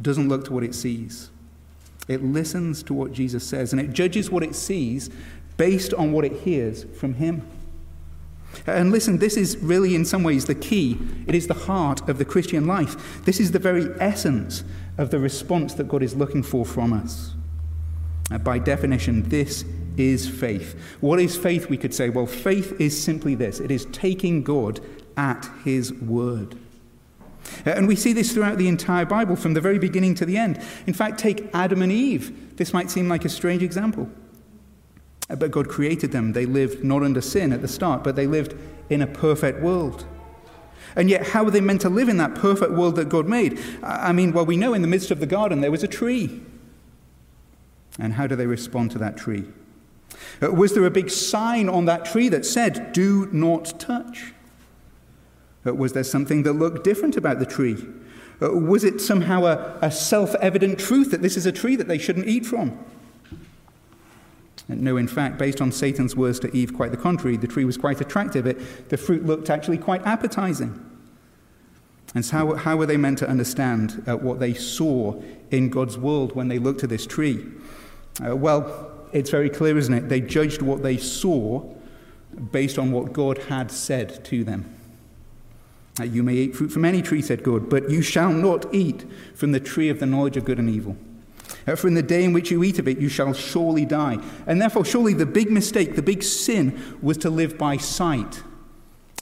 doesn't 0.00 0.28
look 0.28 0.44
to 0.46 0.52
what 0.52 0.64
it 0.64 0.74
sees. 0.74 1.30
It 2.08 2.22
listens 2.22 2.82
to 2.84 2.94
what 2.94 3.12
Jesus 3.12 3.46
says 3.46 3.72
and 3.72 3.80
it 3.80 3.92
judges 3.92 4.30
what 4.30 4.42
it 4.42 4.54
sees 4.54 5.10
based 5.56 5.94
on 5.94 6.12
what 6.12 6.24
it 6.24 6.32
hears 6.32 6.84
from 6.84 7.14
Him. 7.14 7.46
And 8.66 8.90
listen, 8.90 9.18
this 9.18 9.36
is 9.36 9.56
really, 9.58 9.94
in 9.94 10.04
some 10.04 10.22
ways, 10.22 10.44
the 10.44 10.54
key. 10.54 10.98
It 11.26 11.34
is 11.34 11.46
the 11.46 11.54
heart 11.54 12.06
of 12.08 12.18
the 12.18 12.24
Christian 12.24 12.66
life. 12.66 13.24
This 13.24 13.40
is 13.40 13.50
the 13.50 13.58
very 13.58 13.88
essence 13.98 14.64
of 14.98 15.10
the 15.10 15.18
response 15.18 15.74
that 15.74 15.88
God 15.88 16.02
is 16.02 16.14
looking 16.14 16.42
for 16.42 16.66
from 16.66 16.92
us. 16.92 17.34
Uh, 18.30 18.38
by 18.38 18.58
definition, 18.58 19.28
this 19.28 19.64
is 19.96 20.28
faith. 20.28 20.78
What 21.00 21.18
is 21.18 21.36
faith, 21.36 21.68
we 21.68 21.76
could 21.76 21.94
say? 21.94 22.10
Well, 22.10 22.26
faith 22.26 22.80
is 22.80 23.00
simply 23.00 23.34
this 23.34 23.60
it 23.60 23.70
is 23.70 23.86
taking 23.86 24.42
God 24.42 24.80
at 25.16 25.48
His 25.64 25.92
word. 25.92 26.56
Uh, 27.66 27.70
and 27.70 27.88
we 27.88 27.96
see 27.96 28.12
this 28.12 28.32
throughout 28.32 28.58
the 28.58 28.68
entire 28.68 29.04
Bible, 29.04 29.36
from 29.36 29.54
the 29.54 29.60
very 29.60 29.78
beginning 29.78 30.14
to 30.16 30.26
the 30.26 30.36
end. 30.36 30.62
In 30.86 30.94
fact, 30.94 31.18
take 31.18 31.48
Adam 31.52 31.82
and 31.82 31.92
Eve. 31.92 32.56
This 32.56 32.72
might 32.72 32.90
seem 32.90 33.08
like 33.08 33.24
a 33.24 33.28
strange 33.28 33.62
example. 33.62 34.08
But 35.28 35.50
God 35.50 35.68
created 35.68 36.12
them. 36.12 36.32
They 36.32 36.46
lived 36.46 36.84
not 36.84 37.02
under 37.02 37.20
sin 37.20 37.52
at 37.52 37.62
the 37.62 37.68
start, 37.68 38.04
but 38.04 38.16
they 38.16 38.26
lived 38.26 38.54
in 38.90 39.02
a 39.02 39.06
perfect 39.06 39.60
world. 39.60 40.04
And 40.94 41.08
yet, 41.08 41.28
how 41.28 41.44
were 41.44 41.50
they 41.50 41.60
meant 41.60 41.80
to 41.82 41.88
live 41.88 42.08
in 42.08 42.18
that 42.18 42.34
perfect 42.34 42.72
world 42.72 42.96
that 42.96 43.08
God 43.08 43.26
made? 43.26 43.58
I 43.82 44.12
mean, 44.12 44.32
well, 44.32 44.44
we 44.44 44.56
know 44.56 44.74
in 44.74 44.82
the 44.82 44.88
midst 44.88 45.10
of 45.10 45.20
the 45.20 45.26
garden 45.26 45.60
there 45.60 45.70
was 45.70 45.82
a 45.82 45.88
tree. 45.88 46.42
And 47.98 48.14
how 48.14 48.26
do 48.26 48.36
they 48.36 48.46
respond 48.46 48.90
to 48.92 48.98
that 48.98 49.16
tree? 49.16 49.44
Uh, 50.42 50.50
was 50.50 50.74
there 50.74 50.84
a 50.84 50.90
big 50.90 51.08
sign 51.10 51.68
on 51.68 51.86
that 51.86 52.04
tree 52.04 52.28
that 52.28 52.44
said, 52.44 52.92
Do 52.92 53.28
not 53.32 53.80
touch? 53.80 54.34
Uh, 55.66 55.74
was 55.74 55.92
there 55.92 56.04
something 56.04 56.42
that 56.42 56.54
looked 56.54 56.84
different 56.84 57.16
about 57.16 57.38
the 57.38 57.46
tree? 57.46 57.76
Uh, 58.40 58.50
was 58.52 58.84
it 58.84 59.00
somehow 59.00 59.44
a, 59.44 59.78
a 59.82 59.90
self 59.90 60.34
evident 60.36 60.78
truth 60.78 61.10
that 61.10 61.22
this 61.22 61.36
is 61.36 61.46
a 61.46 61.52
tree 61.52 61.76
that 61.76 61.88
they 61.88 61.98
shouldn't 61.98 62.26
eat 62.26 62.44
from? 62.44 62.78
No, 64.68 64.96
in 64.96 65.08
fact, 65.08 65.38
based 65.38 65.60
on 65.60 65.72
Satan's 65.72 66.16
words 66.16 66.40
to 66.40 66.56
Eve, 66.56 66.74
quite 66.74 66.90
the 66.90 66.96
contrary. 66.96 67.36
The 67.36 67.46
tree 67.46 67.64
was 67.64 67.76
quite 67.76 68.00
attractive. 68.00 68.46
It, 68.46 68.88
the 68.88 68.96
fruit 68.96 69.26
looked 69.26 69.50
actually 69.50 69.78
quite 69.78 70.04
appetizing. 70.06 70.88
And 72.14 72.24
so, 72.24 72.36
how, 72.36 72.54
how 72.54 72.76
were 72.76 72.86
they 72.86 72.96
meant 72.96 73.18
to 73.18 73.28
understand 73.28 74.02
uh, 74.06 74.16
what 74.16 74.38
they 74.38 74.54
saw 74.54 75.20
in 75.50 75.68
God's 75.68 75.98
world 75.98 76.34
when 76.34 76.48
they 76.48 76.58
looked 76.58 76.84
at 76.84 76.90
this 76.90 77.06
tree? 77.06 77.44
Uh, 78.24 78.36
well, 78.36 78.90
it's 79.12 79.30
very 79.30 79.50
clear, 79.50 79.76
isn't 79.76 79.94
it? 79.94 80.08
They 80.08 80.20
judged 80.20 80.62
what 80.62 80.82
they 80.82 80.96
saw 80.96 81.60
based 82.50 82.78
on 82.78 82.92
what 82.92 83.12
God 83.12 83.38
had 83.38 83.70
said 83.70 84.24
to 84.26 84.44
them. 84.44 84.74
You 86.00 86.22
may 86.22 86.34
eat 86.34 86.56
fruit 86.56 86.72
from 86.72 86.84
any 86.84 87.02
tree, 87.02 87.20
said 87.20 87.42
God, 87.42 87.68
but 87.68 87.90
you 87.90 88.00
shall 88.00 88.32
not 88.32 88.72
eat 88.74 89.04
from 89.34 89.52
the 89.52 89.60
tree 89.60 89.90
of 89.90 90.00
the 90.00 90.06
knowledge 90.06 90.36
of 90.36 90.44
good 90.44 90.58
and 90.58 90.70
evil. 90.70 90.96
Uh, 91.66 91.76
for 91.76 91.86
in 91.86 91.94
the 91.94 92.02
day 92.02 92.24
in 92.24 92.32
which 92.32 92.50
you 92.50 92.64
eat 92.64 92.78
of 92.78 92.88
it, 92.88 92.98
you 92.98 93.08
shall 93.08 93.34
surely 93.34 93.84
die. 93.84 94.18
And 94.46 94.60
therefore, 94.60 94.84
surely 94.84 95.12
the 95.12 95.26
big 95.26 95.50
mistake, 95.50 95.94
the 95.94 96.02
big 96.02 96.22
sin, 96.22 96.98
was 97.02 97.18
to 97.18 97.30
live 97.30 97.58
by 97.58 97.76
sight 97.76 98.42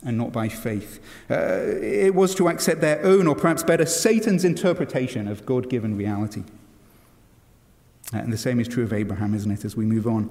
and 0.02 0.16
not 0.16 0.32
by 0.32 0.48
faith. 0.48 1.00
Uh, 1.30 1.60
it 1.82 2.14
was 2.14 2.34
to 2.36 2.48
accept 2.48 2.80
their 2.80 3.04
own, 3.04 3.26
or 3.26 3.34
perhaps 3.34 3.62
better, 3.62 3.84
Satan's 3.84 4.44
interpretation 4.44 5.28
of 5.28 5.44
God 5.44 5.68
given 5.68 5.96
reality. 5.96 6.44
Uh, 8.12 8.18
and 8.18 8.32
the 8.32 8.38
same 8.38 8.60
is 8.60 8.68
true 8.68 8.84
of 8.84 8.92
Abraham, 8.92 9.34
isn't 9.34 9.50
it, 9.50 9.64
as 9.64 9.76
we 9.76 9.84
move 9.84 10.06
on? 10.06 10.30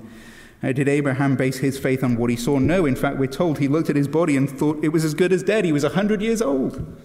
Uh, 0.61 0.71
did 0.73 0.89
Abraham 0.89 1.35
base 1.35 1.57
his 1.57 1.79
faith 1.79 2.03
on 2.03 2.17
what 2.17 2.29
he 2.29 2.35
saw? 2.35 2.59
No. 2.59 2.85
In 2.85 2.95
fact, 2.95 3.17
we're 3.17 3.27
told 3.27 3.59
he 3.59 3.67
looked 3.67 3.89
at 3.89 3.95
his 3.95 4.07
body 4.07 4.35
and 4.35 4.49
thought 4.49 4.83
it 4.83 4.89
was 4.89 5.05
as 5.05 5.13
good 5.13 5.31
as 5.31 5.41
dead. 5.41 5.63
He 5.63 5.71
was 5.71 5.83
100 5.83 6.21
years 6.21 6.41
old. 6.41 7.01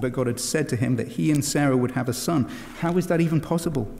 But 0.00 0.12
God 0.12 0.26
had 0.26 0.40
said 0.40 0.68
to 0.70 0.76
him 0.76 0.96
that 0.96 1.08
he 1.08 1.30
and 1.30 1.44
Sarah 1.44 1.76
would 1.76 1.92
have 1.92 2.08
a 2.08 2.12
son. 2.12 2.50
How 2.78 2.96
is 2.96 3.06
that 3.08 3.20
even 3.20 3.40
possible? 3.40 3.92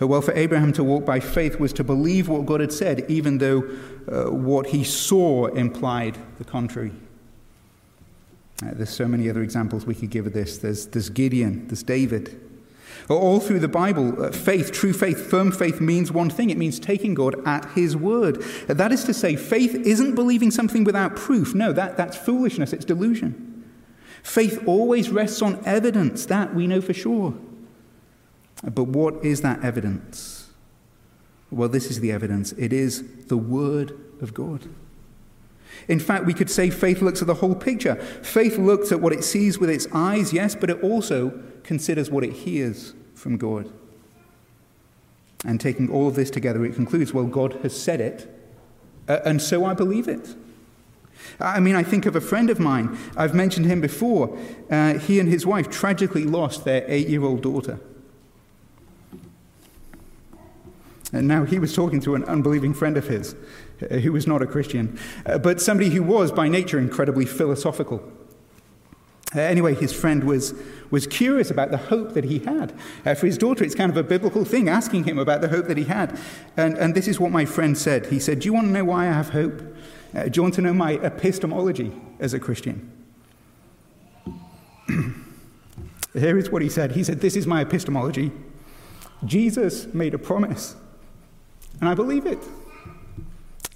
Well, 0.00 0.20
for 0.20 0.34
Abraham 0.34 0.72
to 0.74 0.84
walk 0.84 1.04
by 1.04 1.20
faith 1.20 1.60
was 1.60 1.72
to 1.74 1.84
believe 1.84 2.28
what 2.28 2.46
God 2.46 2.60
had 2.60 2.72
said, 2.72 3.06
even 3.08 3.38
though 3.38 3.62
uh, 4.08 4.30
what 4.30 4.66
he 4.66 4.82
saw 4.82 5.46
implied 5.46 6.18
the 6.38 6.44
contrary. 6.44 6.92
Uh, 8.62 8.70
there's 8.72 8.90
so 8.90 9.06
many 9.06 9.30
other 9.30 9.42
examples 9.42 9.86
we 9.86 9.94
could 9.94 10.10
give 10.10 10.26
of 10.26 10.32
this. 10.32 10.58
There's, 10.58 10.86
there's 10.86 11.10
Gideon, 11.10 11.68
there's 11.68 11.82
David. 11.82 12.40
All 13.08 13.38
through 13.38 13.60
the 13.60 13.68
Bible, 13.68 14.22
uh, 14.22 14.30
faith, 14.30 14.72
true 14.72 14.92
faith, 14.92 15.30
firm 15.30 15.52
faith 15.52 15.80
means 15.80 16.10
one 16.10 16.30
thing 16.30 16.48
it 16.50 16.56
means 16.56 16.80
taking 16.80 17.14
God 17.14 17.36
at 17.46 17.66
his 17.72 17.96
word. 17.96 18.42
That 18.66 18.92
is 18.92 19.04
to 19.04 19.14
say, 19.14 19.36
faith 19.36 19.74
isn't 19.74 20.14
believing 20.14 20.50
something 20.50 20.84
without 20.84 21.14
proof. 21.14 21.54
No, 21.54 21.72
that, 21.72 21.96
that's 21.96 22.16
foolishness, 22.16 22.72
it's 22.72 22.84
delusion. 22.84 23.64
Faith 24.22 24.62
always 24.66 25.10
rests 25.10 25.42
on 25.42 25.62
evidence, 25.66 26.24
that 26.26 26.54
we 26.54 26.66
know 26.66 26.80
for 26.80 26.94
sure. 26.94 27.34
But 28.62 28.84
what 28.84 29.22
is 29.22 29.42
that 29.42 29.62
evidence? 29.62 30.48
Well, 31.50 31.68
this 31.68 31.90
is 31.90 32.00
the 32.00 32.10
evidence 32.10 32.52
it 32.52 32.72
is 32.72 33.26
the 33.26 33.36
Word 33.36 33.98
of 34.22 34.32
God. 34.32 34.66
In 35.88 36.00
fact, 36.00 36.24
we 36.24 36.34
could 36.34 36.50
say 36.50 36.70
faith 36.70 37.02
looks 37.02 37.20
at 37.20 37.26
the 37.26 37.34
whole 37.34 37.54
picture. 37.54 37.96
Faith 38.22 38.58
looks 38.58 38.92
at 38.92 39.00
what 39.00 39.12
it 39.12 39.24
sees 39.24 39.58
with 39.58 39.70
its 39.70 39.86
eyes, 39.92 40.32
yes, 40.32 40.54
but 40.54 40.70
it 40.70 40.82
also 40.82 41.42
considers 41.62 42.10
what 42.10 42.24
it 42.24 42.32
hears 42.32 42.94
from 43.14 43.36
God. 43.36 43.70
And 45.44 45.60
taking 45.60 45.90
all 45.90 46.08
of 46.08 46.14
this 46.14 46.30
together, 46.30 46.64
it 46.64 46.74
concludes 46.74 47.12
well, 47.12 47.26
God 47.26 47.54
has 47.62 47.78
said 47.78 48.00
it, 48.00 48.30
uh, 49.08 49.20
and 49.24 49.42
so 49.42 49.64
I 49.64 49.74
believe 49.74 50.08
it. 50.08 50.34
I 51.40 51.60
mean, 51.60 51.74
I 51.74 51.82
think 51.82 52.06
of 52.06 52.16
a 52.16 52.20
friend 52.20 52.50
of 52.50 52.58
mine. 52.58 52.96
I've 53.16 53.34
mentioned 53.34 53.66
him 53.66 53.80
before. 53.80 54.36
Uh, 54.70 54.94
he 54.98 55.20
and 55.20 55.28
his 55.28 55.46
wife 55.46 55.70
tragically 55.70 56.24
lost 56.24 56.64
their 56.64 56.84
eight 56.86 57.08
year 57.08 57.22
old 57.22 57.42
daughter. 57.42 57.80
And 61.12 61.28
now 61.28 61.44
he 61.44 61.58
was 61.58 61.74
talking 61.74 62.00
to 62.00 62.14
an 62.14 62.24
unbelieving 62.24 62.74
friend 62.74 62.96
of 62.96 63.06
his 63.06 63.36
who 63.90 64.12
was 64.12 64.26
not 64.26 64.42
a 64.42 64.46
Christian, 64.46 64.98
uh, 65.26 65.38
but 65.38 65.60
somebody 65.60 65.90
who 65.90 66.02
was 66.02 66.32
by 66.32 66.48
nature 66.48 66.78
incredibly 66.78 67.26
philosophical. 67.26 68.02
Uh, 69.34 69.40
anyway, 69.40 69.74
his 69.74 69.92
friend 69.92 70.24
was, 70.24 70.54
was 70.90 71.06
curious 71.06 71.50
about 71.50 71.70
the 71.70 71.76
hope 71.76 72.14
that 72.14 72.24
he 72.24 72.38
had. 72.40 72.72
Uh, 73.04 73.14
for 73.14 73.26
his 73.26 73.36
daughter, 73.36 73.64
it's 73.64 73.74
kind 73.74 73.90
of 73.90 73.96
a 73.96 74.02
biblical 74.02 74.44
thing, 74.44 74.68
asking 74.68 75.04
him 75.04 75.18
about 75.18 75.40
the 75.40 75.48
hope 75.48 75.66
that 75.66 75.76
he 75.76 75.84
had. 75.84 76.18
And, 76.56 76.78
and 76.78 76.94
this 76.94 77.08
is 77.08 77.18
what 77.18 77.32
my 77.32 77.44
friend 77.44 77.76
said. 77.76 78.06
He 78.06 78.20
said, 78.20 78.40
Do 78.40 78.46
you 78.46 78.52
want 78.52 78.68
to 78.68 78.72
know 78.72 78.84
why 78.84 79.08
I 79.08 79.12
have 79.12 79.30
hope? 79.30 79.60
Uh, 80.14 80.24
do 80.24 80.38
you 80.38 80.42
want 80.42 80.54
to 80.54 80.62
know 80.62 80.72
my 80.72 80.92
epistemology 80.92 81.92
as 82.20 82.32
a 82.32 82.38
Christian? 82.38 82.92
Here 86.12 86.38
is 86.38 86.50
what 86.50 86.62
he 86.62 86.68
said. 86.68 86.92
He 86.92 87.02
said, 87.02 87.20
This 87.20 87.34
is 87.34 87.46
my 87.46 87.62
epistemology. 87.62 88.30
Jesus 89.24 89.92
made 89.92 90.14
a 90.14 90.18
promise 90.18 90.76
and 91.80 91.88
I 91.88 91.94
believe 91.94 92.26
it. 92.26 92.38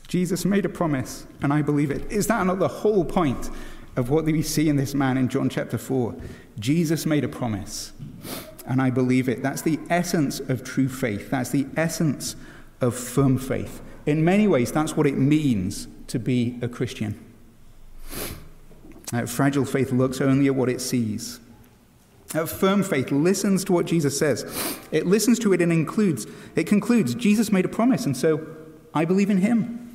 Jesus 0.09 0.47
made 0.47 0.65
a 0.65 0.71
promise, 0.71 1.27
and 1.43 1.53
I 1.53 1.61
believe 1.61 1.91
it. 1.91 2.11
Is 2.11 2.27
that 2.29 2.45
not 2.47 2.59
the 2.59 2.69
whole 2.69 3.05
point 3.05 3.51
of 3.95 4.09
what 4.09 4.25
we 4.25 4.43
see 4.43 4.71
in 4.71 4.77
this 4.77 4.95
man 4.95 5.19
in 5.19 5.29
John 5.29 5.51
chapter 5.51 5.77
4? 5.77 6.17
Jesus 6.59 7.05
made 7.05 7.25
a 7.25 7.29
promise, 7.29 7.93
and 8.67 8.81
I 8.81 8.89
believe 8.89 9.29
it. 9.29 9.43
That's 9.43 9.61
the 9.61 9.79
essence 9.91 10.41
of 10.41 10.65
true 10.65 10.89
faith. 10.89 11.31
That's 11.31 11.51
the 11.51 11.67
essence 11.77 12.37
of 12.81 12.95
firm 12.97 13.37
faith. 13.39 13.83
In 14.07 14.25
many 14.25 14.49
ways, 14.49 14.73
that's 14.73 14.97
what 14.97 15.07
it 15.07 15.19
means 15.19 15.89
to 16.07 16.19
be 16.19 16.59
a 16.63 16.69
Christian. 16.69 17.23
Uh, 19.13 19.27
fragile 19.27 19.67
faith 19.67 19.93
looks 19.93 20.23
only 20.23 20.47
at 20.47 20.55
what 20.55 20.71
it 20.71 20.81
sees. 20.81 21.39
A 22.35 22.47
firm 22.47 22.83
faith 22.83 23.11
listens 23.11 23.63
to 23.65 23.73
what 23.73 23.85
Jesus 23.85 24.19
says. 24.19 24.45
It 24.91 25.07
listens 25.07 25.39
to 25.41 25.53
it 25.53 25.61
and 25.61 25.71
includes, 25.71 26.27
it 26.57 26.65
concludes, 26.67 27.15
Jesus 27.15 27.53
made 27.53 27.67
a 27.67 27.69
promise, 27.69 28.07
and 28.07 28.17
so 28.17 28.47
I 28.95 29.05
believe 29.05 29.29
in 29.29 29.39
him. 29.39 29.88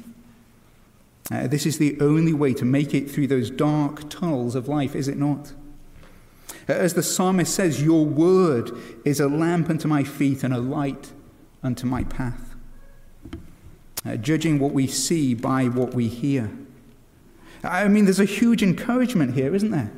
Uh, 1.32 1.48
this 1.48 1.66
is 1.66 1.78
the 1.78 1.98
only 2.02 2.34
way 2.34 2.54
to 2.54 2.66
make 2.66 2.94
it 2.94 3.10
through 3.10 3.28
those 3.28 3.50
dark 3.50 4.10
tunnels 4.10 4.56
of 4.56 4.68
life, 4.68 4.96
is 4.96 5.08
it 5.08 5.18
not? 5.18 5.54
Uh, 6.68 6.74
as 6.74 6.94
the 6.94 7.04
psalmist 7.04 7.54
says, 7.54 7.82
Your 7.82 8.06
word 8.06 8.72
is 9.06 9.20
a 9.20 9.28
lamp 9.28 9.70
unto 9.70 9.88
my 9.88 10.04
feet 10.04 10.44
and 10.44 10.54
a 10.54 10.60
light 10.60 11.12
unto 11.62 11.86
my 11.86 12.04
path. 12.04 12.56
Uh, 14.06 14.18
judging 14.18 14.60
what 14.60 14.74
we 14.74 14.86
see 14.86 15.34
by 15.34 15.66
what 15.66 15.94
we 15.94 16.10
hear. 16.10 16.52
I 17.64 17.88
mean, 17.88 18.04
there's 18.04 18.20
a 18.20 18.26
huge 18.26 18.62
encouragement 18.62 19.34
here, 19.34 19.56
isn't 19.56 19.72
there? 19.72 19.92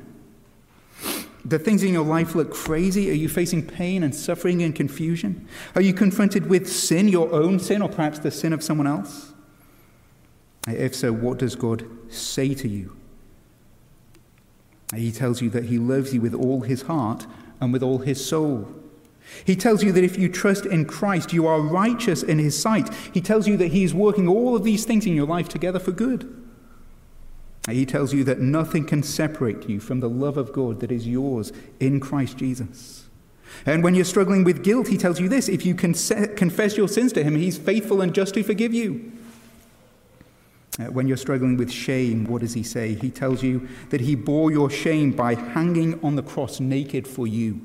The 1.43 1.57
things 1.59 1.83
in 1.83 1.93
your 1.93 2.05
life 2.05 2.35
look 2.35 2.53
crazy? 2.53 3.09
Are 3.09 3.15
you 3.15 3.29
facing 3.29 3.65
pain 3.65 4.03
and 4.03 4.13
suffering 4.13 4.61
and 4.61 4.75
confusion? 4.75 5.47
Are 5.75 5.81
you 5.81 5.93
confronted 5.93 6.47
with 6.47 6.71
sin, 6.71 7.07
your 7.07 7.31
own 7.31 7.59
sin, 7.59 7.81
or 7.81 7.89
perhaps 7.89 8.19
the 8.19 8.31
sin 8.31 8.53
of 8.53 8.63
someone 8.63 8.88
else? 8.88 9.35
If 10.67 10.95
so, 10.95 11.13
what 11.13 11.38
does 11.38 11.56
God 11.56 11.86
say 12.10 12.54
to 12.56 12.67
you? 12.67 12.95
He 14.95 15.12
tells 15.12 15.41
you 15.41 15.49
that 15.51 15.65
He 15.65 15.78
loves 15.78 16.13
you 16.13 16.21
with 16.21 16.34
all 16.34 16.62
His 16.62 16.84
heart 16.84 17.25
and 17.60 17.71
with 17.71 17.84
all 17.84 17.99
His 17.99 18.25
soul. 18.25 18.67
He 19.43 19.56
tells 19.56 19.84
you 19.84 19.91
that 19.91 20.04
if 20.04 20.17
you 20.17 20.30
trust 20.30 20.65
in 20.65 20.86
Christ, 20.86 21.34
you 21.34 21.47
are 21.47 21.60
righteous 21.60 22.23
in 22.23 22.39
His 22.39 22.60
sight. 22.60 22.93
He 23.13 23.21
tells 23.21 23.47
you 23.47 23.58
that 23.58 23.71
He 23.71 23.84
is 23.84 23.93
working 23.93 24.28
all 24.28 24.56
of 24.56 24.63
these 24.63 24.86
things 24.86 25.06
in 25.06 25.15
your 25.15 25.28
life 25.28 25.49
together 25.49 25.80
for 25.80 25.91
good. 25.91 26.43
He 27.69 27.86
tells 27.86 28.13
you 28.13 28.23
that 28.25 28.39
nothing 28.39 28.86
can 28.86 29.01
separate 29.01 29.67
you 29.67 29.80
from 29.80 29.99
the 29.99 30.10
love 30.10 30.38
of 30.38 30.54
God 30.54 30.80
that 30.82 30.91
is 30.91 31.08
yours 31.08 31.51
in 31.80 31.99
Christ 31.99 32.38
Jesus. 32.38 33.06
And 33.65 33.84
when 33.84 33.95
you're 33.95 34.06
struggling 34.06 34.43
with 34.43 34.63
guilt, 34.63 34.88
he 34.88 34.97
tells 34.97 35.19
you 35.19 35.30
this 35.30 35.49
if 35.49 35.65
you 35.65 35.73
confess 35.73 36.78
your 36.78 36.88
sins 36.88 37.13
to 37.13 37.23
him, 37.23 37.36
he's 37.36 37.58
faithful 37.58 38.01
and 38.01 38.13
just 38.13 38.36
to 38.36 38.43
forgive 38.43 38.73
you. 38.73 39.12
Uh, 40.77 40.85
when 40.85 41.07
you're 41.07 41.17
struggling 41.17 41.55
with 41.55 41.71
shame, 41.71 42.25
what 42.25 42.41
does 42.41 42.53
he 42.53 42.63
say? 42.63 42.95
He 42.95 43.09
tells 43.09 43.41
you 43.41 43.67
that 43.89 44.01
he 44.01 44.15
bore 44.15 44.51
your 44.51 44.69
shame 44.69 45.11
by 45.11 45.35
hanging 45.35 46.03
on 46.03 46.15
the 46.15 46.23
cross 46.23 46.59
naked 46.59 47.07
for 47.07 47.25
you. 47.25 47.61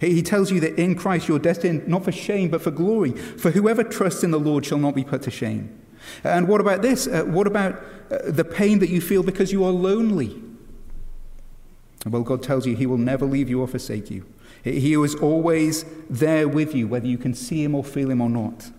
He 0.00 0.22
tells 0.22 0.50
you 0.50 0.58
that 0.60 0.78
in 0.78 0.94
Christ 0.94 1.28
you're 1.28 1.38
destined 1.38 1.86
not 1.86 2.04
for 2.04 2.12
shame, 2.12 2.50
but 2.50 2.62
for 2.62 2.70
glory. 2.70 3.12
For 3.12 3.50
whoever 3.50 3.84
trusts 3.84 4.24
in 4.24 4.30
the 4.30 4.40
Lord 4.40 4.64
shall 4.66 4.78
not 4.78 4.94
be 4.94 5.04
put 5.04 5.22
to 5.22 5.30
shame. 5.30 5.78
And 6.24 6.48
what 6.48 6.60
about 6.60 6.82
this? 6.82 7.06
Uh, 7.06 7.24
what 7.24 7.46
about 7.46 7.82
uh, 8.10 8.18
the 8.24 8.44
pain 8.44 8.78
that 8.80 8.88
you 8.88 9.00
feel 9.00 9.22
because 9.22 9.52
you 9.52 9.64
are 9.64 9.70
lonely? 9.70 10.42
Well, 12.06 12.22
God 12.22 12.42
tells 12.42 12.66
you 12.66 12.76
He 12.76 12.86
will 12.86 12.98
never 12.98 13.26
leave 13.26 13.48
you 13.48 13.60
or 13.60 13.66
forsake 13.66 14.10
you. 14.10 14.26
He 14.62 14.94
is 14.94 15.14
always 15.14 15.84
there 16.08 16.48
with 16.48 16.74
you, 16.74 16.88
whether 16.88 17.06
you 17.06 17.18
can 17.18 17.34
see 17.34 17.62
Him 17.62 17.74
or 17.74 17.84
feel 17.84 18.10
Him 18.10 18.20
or 18.20 18.30
not. 18.30 18.70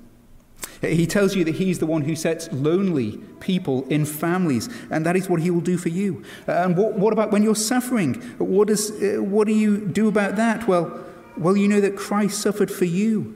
He 0.82 1.08
tells 1.08 1.36
you 1.36 1.44
that 1.44 1.56
He's 1.56 1.80
the 1.80 1.86
one 1.86 2.04
who 2.04 2.16
sets 2.16 2.52
lonely 2.52 3.18
people 3.40 3.88
in 3.88 4.06
families, 4.06 4.70
and 4.92 5.06
that 5.06 5.16
is 5.16 5.30
what 5.30 5.42
He 5.42 5.50
will 5.50 5.62
do 5.62 5.78
for 5.78 5.90
you. 5.90 6.24
And 6.46 6.78
what, 6.78 6.94
what 6.94 7.14
about 7.14 7.32
when 7.32 7.44
you're 7.44 7.56
suffering? 7.56 8.16
What, 8.38 8.68
does, 8.68 8.92
uh, 8.92 9.22
what 9.22 9.48
do 9.48 9.54
you 9.54 9.86
do 9.86 10.08
about 10.08 10.36
that? 10.36 10.68
Well, 10.68 11.04
well, 11.38 11.56
you 11.56 11.68
know 11.68 11.82
that 11.82 11.96
Christ 11.96 12.42
suffered 12.42 12.72
for 12.72 12.86
you. 12.86 13.36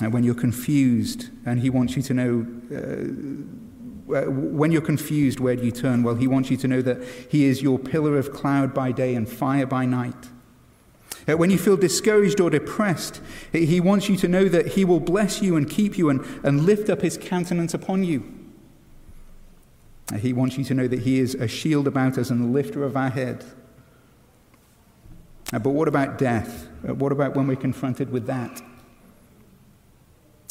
And 0.00 0.12
when 0.12 0.24
you're 0.24 0.34
confused, 0.34 1.28
and 1.46 1.60
he 1.60 1.70
wants 1.70 1.96
you 1.96 2.02
to 2.02 2.14
know, 2.14 2.46
uh, 2.74 4.30
when 4.30 4.72
you're 4.72 4.82
confused, 4.82 5.40
where 5.40 5.56
do 5.56 5.64
you 5.64 5.70
turn? 5.70 6.02
Well, 6.02 6.16
he 6.16 6.26
wants 6.26 6.50
you 6.50 6.56
to 6.58 6.68
know 6.68 6.82
that 6.82 7.02
he 7.30 7.44
is 7.44 7.62
your 7.62 7.78
pillar 7.78 8.18
of 8.18 8.32
cloud 8.32 8.74
by 8.74 8.92
day 8.92 9.14
and 9.14 9.28
fire 9.28 9.66
by 9.66 9.86
night. 9.86 10.30
Uh, 11.26 11.36
when 11.36 11.50
you 11.50 11.58
feel 11.58 11.76
discouraged 11.76 12.40
or 12.40 12.50
depressed, 12.50 13.20
he 13.52 13.80
wants 13.80 14.08
you 14.08 14.16
to 14.16 14.28
know 14.28 14.46
that 14.46 14.68
he 14.68 14.84
will 14.84 15.00
bless 15.00 15.40
you 15.40 15.56
and 15.56 15.68
keep 15.68 15.96
you 15.96 16.10
and, 16.10 16.20
and 16.44 16.66
lift 16.66 16.90
up 16.90 17.00
his 17.00 17.16
countenance 17.16 17.72
upon 17.72 18.04
you. 18.04 18.22
Uh, 20.12 20.16
he 20.16 20.32
wants 20.32 20.58
you 20.58 20.64
to 20.64 20.74
know 20.74 20.86
that 20.86 21.00
he 21.00 21.18
is 21.18 21.34
a 21.34 21.48
shield 21.48 21.86
about 21.86 22.18
us 22.18 22.30
and 22.30 22.42
the 22.42 22.48
lifter 22.48 22.84
of 22.84 22.96
our 22.96 23.08
head. 23.08 23.44
Uh, 25.52 25.58
but 25.58 25.70
what 25.70 25.88
about 25.88 26.18
death? 26.18 26.68
What 26.82 27.12
about 27.12 27.34
when 27.34 27.46
we're 27.46 27.56
confronted 27.56 28.10
with 28.10 28.26
that? 28.26 28.62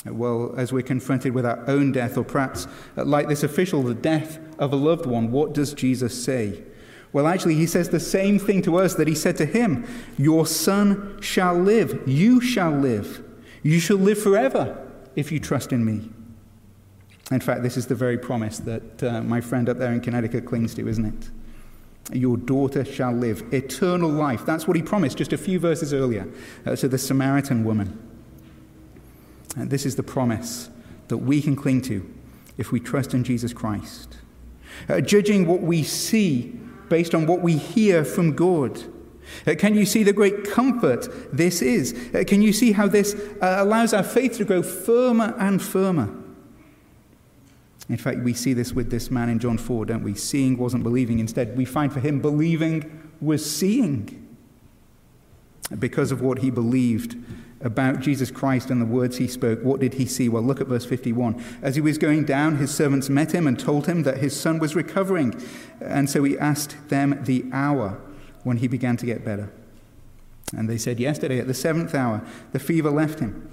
Well, 0.06 0.54
as 0.58 0.74
we're 0.74 0.82
confronted 0.82 1.34
with 1.34 1.46
our 1.46 1.64
own 1.70 1.92
death, 1.92 2.18
or 2.18 2.24
perhaps 2.24 2.68
like 2.96 3.30
this 3.30 3.44
official, 3.44 3.84
the 3.84 3.94
death 3.94 4.40
of 4.60 4.74
a 4.74 4.76
loved 4.76 5.06
one, 5.06 5.32
what 5.32 5.54
does 5.54 5.74
Jesus 5.74 6.24
say? 6.24 6.64
Well, 7.14 7.28
actually, 7.28 7.56
he 7.56 7.68
says 7.68 7.90
the 7.90 8.00
same 8.00 8.40
thing 8.40 8.64
to 8.64 8.78
us 8.78 8.96
that 8.96 9.08
he 9.08 9.14
said 9.14 9.38
to 9.38 9.46
him 9.46 9.88
Your 10.18 10.48
son 10.48 11.22
shall 11.22 11.54
live. 11.56 12.02
You 12.08 12.42
shall 12.42 12.72
live. 12.72 13.24
You 13.62 13.80
shall 13.80 13.98
live 13.98 14.22
forever 14.22 14.86
if 15.16 15.32
you 15.32 15.40
trust 15.40 15.72
in 15.72 15.86
me. 15.86 16.10
In 17.32 17.40
fact, 17.40 17.64
this 17.64 17.78
is 17.78 17.88
the 17.88 17.96
very 17.96 18.18
promise 18.18 18.60
that 18.60 19.04
uh, 19.04 19.22
my 19.22 19.40
friend 19.40 19.70
up 19.70 19.78
there 19.78 19.94
in 19.94 20.02
Connecticut 20.02 20.46
clings 20.46 20.74
to, 20.76 20.88
isn't 20.88 21.06
it? 21.06 22.18
Your 22.18 22.36
daughter 22.36 22.84
shall 22.84 23.14
live 23.14 23.54
eternal 23.54 24.10
life. 24.10 24.46
That's 24.46 24.68
what 24.68 24.76
he 24.76 24.84
promised 24.84 25.18
just 25.18 25.32
a 25.32 25.38
few 25.38 25.60
verses 25.60 25.94
earlier 25.94 26.28
uh, 26.66 26.76
to 26.76 26.88
the 26.90 26.98
Samaritan 26.98 27.64
woman. 27.64 27.98
And 29.56 29.70
this 29.70 29.86
is 29.86 29.96
the 29.96 30.04
promise 30.04 30.70
that 31.08 31.18
we 31.18 31.42
can 31.42 31.56
cling 31.56 31.82
to 31.84 32.12
if 32.58 32.72
we 32.72 32.80
trust 32.80 33.14
in 33.14 33.24
Jesus 33.24 33.54
Christ. 33.54 34.18
Uh, 34.90 35.00
judging 35.00 35.48
what 35.48 35.62
we 35.62 35.84
see 35.84 36.60
based 36.94 37.16
on 37.16 37.26
what 37.26 37.42
we 37.42 37.58
hear 37.58 38.06
from 38.06 38.36
God. 38.36 38.80
Uh, 39.48 39.56
can 39.58 39.74
you 39.74 39.84
see 39.84 40.04
the 40.04 40.14
great 40.14 40.52
comfort 40.52 41.08
this 41.36 41.60
is? 41.60 41.92
Uh, 42.14 42.24
can 42.24 42.40
you 42.40 42.54
see 42.54 42.72
how 42.72 42.88
this 42.88 43.16
uh, 43.42 43.56
allows 43.58 43.96
our 43.96 44.04
faith 44.04 44.38
to 44.38 44.46
grow 44.46 44.62
firmer 44.62 45.34
and 45.40 45.60
firmer? 45.60 46.14
In 47.90 47.98
fact, 47.98 48.20
we 48.20 48.36
see 48.36 48.54
this 48.54 48.74
with 48.74 48.92
this 48.92 49.10
man 49.10 49.28
in 49.28 49.40
John 49.40 49.58
4, 49.58 49.88
don't 49.88 50.04
we? 50.04 50.14
Seeing 50.14 50.56
wasn't 50.56 50.84
believing. 50.84 51.18
Instead, 51.18 51.58
we 51.58 51.66
find 51.66 51.92
for 51.92 52.00
him 52.00 52.22
believing 52.22 53.10
was 53.20 53.44
seeing. 53.44 54.28
Because 55.80 56.12
of 56.12 56.22
what 56.22 56.40
he 56.40 56.52
believed 56.52 57.16
about 57.64 58.02
Jesus 58.02 58.30
Christ 58.30 58.70
and 58.70 58.82
the 58.82 58.86
words 58.86 59.18
he 59.18 59.28
spoke, 59.28 59.64
what 59.64 59.80
did 59.80 59.96
he 59.96 60.06
see? 60.06 60.30
Well, 60.30 60.44
look 60.44 60.62
at 60.62 60.68
verse 60.68 60.86
51. 60.86 61.42
As 61.62 61.76
he 61.76 61.82
was 61.82 61.98
going 61.98 62.26
down, 62.26 62.58
his 62.58 62.74
servants 62.74 63.10
met 63.10 63.34
him 63.34 63.48
and 63.48 63.60
told 63.60 63.88
him 63.88 64.04
that 64.04 64.18
his 64.18 64.40
son 64.40 64.60
was 64.60 64.76
recovering. 64.76 65.42
And 65.82 66.10
so 66.10 66.24
he 66.24 66.38
asked 66.38 66.90
them 66.90 67.24
the 67.24 67.46
hour 67.54 68.00
when 68.44 68.58
he 68.58 68.68
began 68.68 68.98
to 68.98 69.06
get 69.06 69.24
better. 69.24 69.52
And 70.56 70.70
they 70.70 70.78
said, 70.78 71.00
Yesterday, 71.00 71.40
at 71.40 71.48
the 71.48 71.54
seventh 71.54 71.96
hour, 71.96 72.22
the 72.52 72.60
fever 72.60 72.92
left 72.92 73.20
him. 73.20 73.50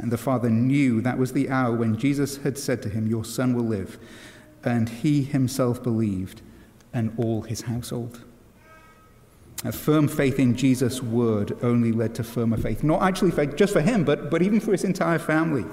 And 0.00 0.10
the 0.10 0.18
father 0.18 0.48
knew 0.48 1.00
that 1.02 1.18
was 1.18 1.32
the 1.32 1.50
hour 1.50 1.76
when 1.76 1.96
Jesus 1.96 2.38
had 2.38 2.56
said 2.56 2.82
to 2.82 2.88
him, 2.88 3.06
Your 3.06 3.24
son 3.24 3.54
will 3.54 3.64
live. 3.64 3.98
And 4.64 4.88
he 4.88 5.22
himself 5.22 5.82
believed, 5.82 6.42
and 6.92 7.12
all 7.16 7.42
his 7.42 7.62
household. 7.62 8.24
A 9.64 9.72
firm 9.72 10.06
faith 10.06 10.38
in 10.38 10.56
Jesus' 10.56 11.02
word 11.02 11.56
only 11.62 11.90
led 11.90 12.14
to 12.16 12.24
firmer 12.24 12.56
faith. 12.56 12.84
Not 12.84 13.02
actually 13.02 13.32
faith 13.32 13.56
just 13.56 13.72
for 13.72 13.80
him, 13.80 14.04
but, 14.04 14.30
but 14.30 14.40
even 14.42 14.60
for 14.60 14.72
his 14.72 14.84
entire 14.84 15.18
family. 15.18 15.64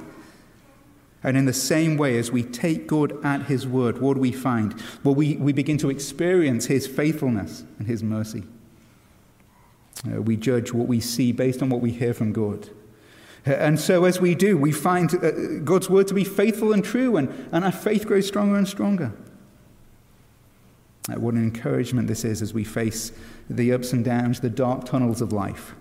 And 1.24 1.38
in 1.38 1.46
the 1.46 1.54
same 1.54 1.98
way, 1.98 2.18
as 2.18 2.32
we 2.32 2.44
take 2.44 2.88
God 2.88 3.24
at 3.24 3.44
his 3.44 3.68
word, 3.68 4.00
what 4.00 4.16
do 4.16 4.20
we 4.20 4.32
find? 4.32 4.76
Well, 5.04 5.16
we, 5.16 5.38
we 5.38 5.54
begin 5.54 5.78
to 5.80 5.90
experience 5.90 6.66
his 6.66 6.88
faithfulness 6.88 7.64
and 7.80 7.88
his 7.88 8.04
mercy. 8.04 8.44
Uh, 10.06 10.22
we 10.22 10.36
judge 10.38 10.72
what 10.72 10.88
we 10.88 11.00
see 11.00 11.32
based 11.32 11.62
on 11.62 11.70
what 11.70 11.82
we 11.82 11.92
hear 11.92 12.14
from 12.14 12.32
God. 12.32 12.70
Uh, 13.48 13.52
and 13.54 13.80
so, 13.80 14.06
as 14.06 14.20
we 14.20 14.36
do, 14.36 14.58
we 14.58 14.72
find 14.72 15.14
uh, 15.16 15.32
God's 15.64 15.90
word 15.90 16.08
to 16.08 16.14
be 16.14 16.24
faithful 16.24 16.74
and 16.74 16.84
true, 16.84 17.18
and, 17.18 17.30
and 17.52 17.66
our 17.66 17.72
faith 17.72 18.06
grows 18.06 18.28
stronger 18.28 18.56
and 18.56 18.68
stronger. 18.68 19.12
What 21.08 21.36
an 21.36 21.44
encouragement 21.44 22.08
this 22.08 22.26
is 22.26 22.42
as 22.42 22.54
we 22.54 22.64
face 22.64 23.12
the 23.50 23.72
ups 23.74 23.94
and 23.94 24.04
downs, 24.04 24.40
the 24.40 24.50
dark 24.50 24.86
tunnels 24.86 25.22
of 25.22 25.32
life. 25.32 25.76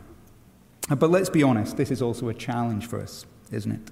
Uh, 0.91 0.97
but 0.97 1.11
let's 1.11 1.31
be 1.31 1.43
honest, 1.43 1.77
this 1.77 1.91
is 1.91 2.03
also 2.03 2.29
a 2.29 2.35
challenge 2.35 2.87
for 2.87 3.01
us, 3.01 3.25
isn't 3.51 3.73
it? 3.73 3.91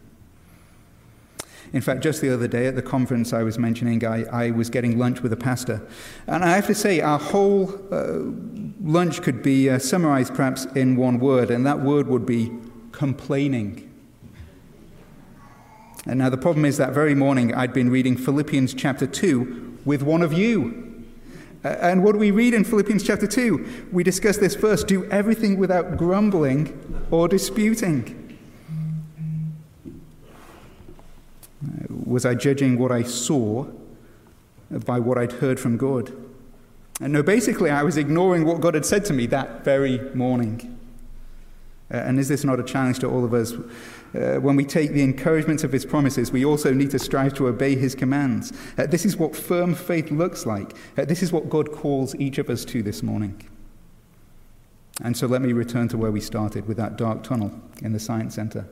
In 1.72 1.80
fact, 1.80 2.02
just 2.02 2.20
the 2.20 2.32
other 2.32 2.48
day 2.48 2.66
at 2.66 2.76
the 2.76 2.82
conference 2.82 3.32
I 3.32 3.42
was 3.42 3.58
mentioning, 3.58 4.04
I, 4.04 4.24
I 4.24 4.50
was 4.50 4.68
getting 4.68 4.98
lunch 4.98 5.22
with 5.22 5.32
a 5.32 5.38
pastor. 5.38 5.80
And 6.26 6.44
I 6.44 6.54
have 6.54 6.66
to 6.66 6.74
say, 6.74 7.00
our 7.00 7.18
whole 7.18 7.72
uh, 7.90 8.18
lunch 8.82 9.22
could 9.22 9.42
be 9.42 9.70
uh, 9.70 9.78
summarized 9.78 10.34
perhaps 10.34 10.66
in 10.74 10.96
one 10.96 11.18
word, 11.18 11.50
and 11.50 11.64
that 11.64 11.80
word 11.80 12.08
would 12.08 12.26
be 12.26 12.52
complaining. 12.90 13.88
And 16.04 16.18
now 16.18 16.28
the 16.28 16.36
problem 16.36 16.66
is 16.66 16.76
that 16.76 16.92
very 16.92 17.14
morning 17.14 17.54
I'd 17.54 17.72
been 17.72 17.90
reading 17.90 18.16
Philippians 18.18 18.74
chapter 18.74 19.06
2 19.06 19.78
with 19.86 20.02
one 20.02 20.20
of 20.20 20.32
you. 20.34 20.91
Uh, 21.64 21.68
and 21.80 22.02
what 22.02 22.16
we 22.16 22.30
read 22.30 22.54
in 22.54 22.64
Philippians 22.64 23.04
chapter 23.04 23.26
2? 23.26 23.88
We 23.92 24.02
discuss 24.02 24.36
this 24.36 24.56
first 24.56 24.88
do 24.88 25.04
everything 25.10 25.58
without 25.58 25.96
grumbling 25.96 27.06
or 27.10 27.28
disputing. 27.28 28.38
Uh, 31.64 31.86
was 32.04 32.26
I 32.26 32.34
judging 32.34 32.78
what 32.78 32.90
I 32.90 33.02
saw 33.02 33.66
by 34.84 34.98
what 34.98 35.18
I'd 35.18 35.32
heard 35.32 35.60
from 35.60 35.76
God? 35.76 36.12
And 37.00 37.12
no, 37.12 37.22
basically, 37.22 37.70
I 37.70 37.82
was 37.82 37.96
ignoring 37.96 38.44
what 38.44 38.60
God 38.60 38.74
had 38.74 38.84
said 38.84 39.04
to 39.06 39.12
me 39.12 39.26
that 39.26 39.64
very 39.64 39.98
morning. 40.14 40.78
Uh, 41.92 41.98
and 41.98 42.18
is 42.18 42.28
this 42.28 42.42
not 42.42 42.58
a 42.58 42.64
challenge 42.64 42.98
to 43.00 43.08
all 43.08 43.24
of 43.24 43.34
us? 43.34 43.52
Uh, 44.14 44.36
when 44.36 44.56
we 44.56 44.64
take 44.64 44.92
the 44.92 45.02
encouragement 45.02 45.64
of 45.64 45.72
his 45.72 45.86
promises, 45.86 46.30
we 46.30 46.44
also 46.44 46.72
need 46.72 46.90
to 46.90 46.98
strive 46.98 47.32
to 47.34 47.46
obey 47.46 47.74
his 47.74 47.94
commands. 47.94 48.52
Uh, 48.76 48.86
this 48.86 49.06
is 49.06 49.16
what 49.16 49.34
firm 49.34 49.74
faith 49.74 50.10
looks 50.10 50.44
like. 50.44 50.74
Uh, 50.98 51.04
this 51.04 51.22
is 51.22 51.32
what 51.32 51.48
God 51.48 51.72
calls 51.72 52.14
each 52.16 52.36
of 52.38 52.50
us 52.50 52.64
to 52.66 52.82
this 52.82 53.02
morning. 53.02 53.42
And 55.02 55.16
so 55.16 55.26
let 55.26 55.40
me 55.40 55.52
return 55.52 55.88
to 55.88 55.96
where 55.96 56.10
we 56.10 56.20
started 56.20 56.68
with 56.68 56.76
that 56.76 56.96
dark 56.96 57.22
tunnel 57.22 57.58
in 57.80 57.92
the 57.92 57.98
Science 57.98 58.34
Center. 58.34 58.68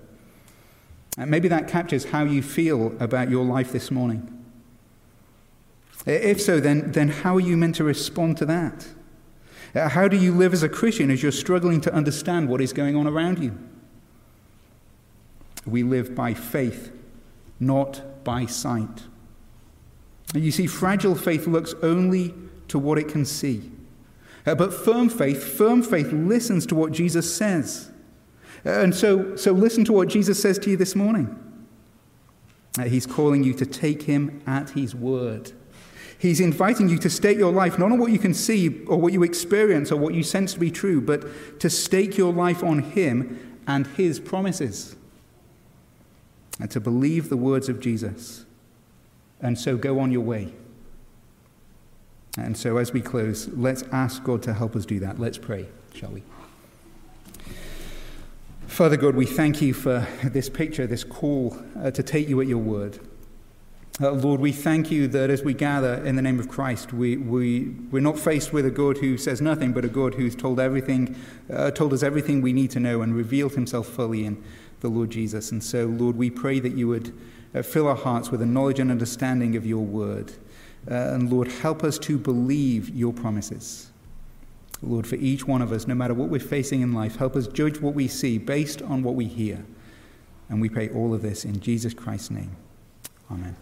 And 1.16 1.31
maybe 1.31 1.48
that 1.48 1.68
captures 1.68 2.05
how 2.05 2.24
you 2.24 2.42
feel 2.42 2.94
about 3.00 3.31
your 3.31 3.44
life 3.44 3.72
this 3.72 3.90
morning. 3.90 4.37
If 6.07 6.40
so, 6.40 6.61
then, 6.61 6.92
then 6.92 7.09
how 7.09 7.37
are 7.37 7.40
you 7.40 7.57
meant 7.57 7.74
to 7.76 7.85
respond 7.85 8.37
to 8.38 8.46
that? 8.46 8.87
Uh, 9.74 9.88
how 9.88 10.09
do 10.09 10.16
you 10.16 10.33
live 10.33 10.53
as 10.53 10.62
a 10.62 10.68
Christian 10.68 11.11
as 11.11 11.22
you're 11.22 11.33
struggling 11.33 11.81
to 11.83 11.92
understand 11.92 12.48
what 12.48 12.61
is 12.61 12.72
going 12.72 12.96
on 12.96 13.07
around 13.07 13.38
you? 13.38 13.57
We 15.66 15.83
live 15.83 16.14
by 16.14 16.35
faith, 16.35 16.92
not 17.59 18.25
by 18.25 18.46
sight. 18.46 19.05
And 20.35 20.44
You 20.44 20.51
see, 20.51 20.66
fragile 20.66 21.14
faith 21.14 21.46
looks 21.46 21.75
only 21.83 22.35
to 22.68 22.79
what 22.79 22.99
it 22.99 23.09
can 23.09 23.25
see. 23.25 23.70
Uh, 24.46 24.55
but 24.55 24.73
firm 24.73 25.09
faith, 25.09 25.42
firm 25.42 25.83
faith 25.83 26.12
listens 26.12 26.64
to 26.66 26.75
what 26.75 26.92
Jesus 26.92 27.35
says. 27.35 27.90
Uh, 28.64 28.70
and 28.70 28.94
so, 28.94 29.37
so 29.37 29.53
listen 29.53 29.85
to 29.85 29.92
what 29.92 30.09
Jesus 30.09 30.40
says 30.40 30.59
to 30.61 30.70
you 30.70 30.77
this 30.77 30.94
morning. 30.94 31.37
Uh, 32.79 32.85
he's 32.85 33.07
calling 33.07 33.42
you 33.42 33.53
to 33.55 33.66
take 33.66 34.03
him 34.03 34.42
at 34.46 34.70
his 34.70 34.94
word. 34.94 35.53
He's 36.18 36.40
inviting 36.40 36.88
you 36.88 36.99
to 36.99 37.11
stake 37.11 37.38
your 37.38 37.53
life 37.53 37.79
not 37.79 37.90
on 37.90 37.99
what 37.99 38.12
you 38.12 38.18
can 38.18 38.35
see 38.35 38.85
or 38.85 38.99
what 38.99 39.12
you 39.12 39.23
experience 39.23 39.90
or 39.90 39.96
what 39.96 40.14
you 40.14 40.23
sense 40.23 40.53
to 40.53 40.61
be 40.61 40.70
true, 40.70 41.01
but 41.01 41.61
to 41.61 41.70
stake 41.70 42.16
your 42.16 42.33
life 42.33 42.62
on 42.62 42.79
him 42.79 43.61
and 43.66 43.87
his 43.88 44.20
promises 44.20 44.96
and 46.61 46.70
to 46.70 46.81
believe 46.81 47.29
the 47.29 47.37
words 47.37 47.68
of 47.68 47.81
Jesus, 47.81 48.44
and 49.40 49.59
so 49.59 49.77
go 49.77 49.99
on 49.99 50.12
your 50.12 50.20
way. 50.20 50.53
And 52.38 52.57
so, 52.57 52.77
as 52.77 52.92
we 52.92 53.01
close, 53.01 53.49
let's 53.49 53.83
ask 53.90 54.23
God 54.23 54.42
to 54.44 54.55
help 54.55 54.77
us 54.77 54.87
do 54.87 55.01
that. 55.01 55.18
Let's 55.18 55.38
pray, 55.38 55.66
shall 55.94 56.11
we? 56.11 56.23
Father 58.66 58.96
God, 58.96 59.16
we 59.16 59.27
thank 59.27 59.61
you 59.61 59.75
for 59.75 60.07
this 60.23 60.49
picture, 60.49 60.87
this 60.87 61.03
call 61.03 61.57
uh, 61.83 61.90
to 61.90 62.03
take 62.03 62.29
you 62.29 62.40
at 62.40 62.46
your 62.46 62.59
word. 62.59 63.01
Uh, 64.01 64.12
Lord, 64.12 64.40
we 64.40 64.53
thank 64.53 64.90
you 64.90 65.09
that 65.09 65.29
as 65.29 65.42
we 65.42 65.53
gather 65.53 65.94
in 66.05 66.16
the 66.16 66.23
name 66.23 66.38
of 66.38 66.49
Christ, 66.49 66.92
we, 66.92 67.16
we, 67.16 67.75
we're 67.90 68.01
not 68.01 68.18
faced 68.18 68.53
with 68.53 68.64
a 68.64 68.70
God 68.70 68.99
who 68.99 69.18
says 69.18 69.42
nothing, 69.42 69.73
but 69.73 69.85
a 69.85 69.88
God 69.88 70.14
who's 70.14 70.35
told 70.35 70.61
everything, 70.61 71.16
uh, 71.53 71.73
told 71.73 71.92
us 71.92 72.03
everything 72.03 72.40
we 72.40 72.53
need 72.53 72.70
to 72.70 72.81
know 72.81 73.03
and 73.03 73.14
revealed 73.14 73.55
himself 73.55 73.88
fully 73.88 74.25
in 74.25 74.42
the 74.81 74.88
Lord 74.88 75.11
Jesus. 75.11 75.53
And 75.53 75.62
so, 75.62 75.87
Lord, 75.87 76.16
we 76.16 76.31
pray 76.31 76.61
that 76.61 76.75
you 76.75 76.88
would 76.88 77.16
uh, 77.55 77.62
fill 77.62 77.87
our 77.87 77.97
hearts 77.97 78.31
with 78.31 78.43
a 78.43 78.47
knowledge 78.47 78.79
and 78.79 78.90
understanding 78.90 79.57
of 79.57 79.66
your 79.66 79.85
word. 79.85 80.33
Uh, 80.90 80.95
and 80.95 81.31
Lord, 81.31 81.49
help 81.49 81.85
us 81.85 81.99
to 82.01 82.19
believe 82.19 82.88
your 82.90 83.12
promises. 83.12 83.90
Lord, 84.83 85.07
for 85.07 85.16
each 85.16 85.47
one 85.47 85.61
of 85.61 85.73
us, 85.73 85.87
no 85.87 85.95
matter 85.95 86.14
what 86.14 86.31
we're 86.31 86.40
facing 86.40 86.81
in 86.81 86.95
life, 86.95 87.16
help 87.16 87.37
us 87.37 87.47
judge 87.47 87.81
what 87.81 87.95
we 87.95 88.09
see 88.09 88.38
based 88.38 88.81
on 88.83 89.03
what 89.03 89.14
we 89.14 89.27
hear. 89.27 89.64
And 90.49 90.61
we 90.61 90.69
pray 90.69 90.88
all 90.88 91.12
of 91.12 91.23
this 91.23 91.45
in 91.45 91.61
Jesus 91.61 91.93
Christ's 91.93 92.31
name. 92.31 92.57
Amen. 93.31 93.57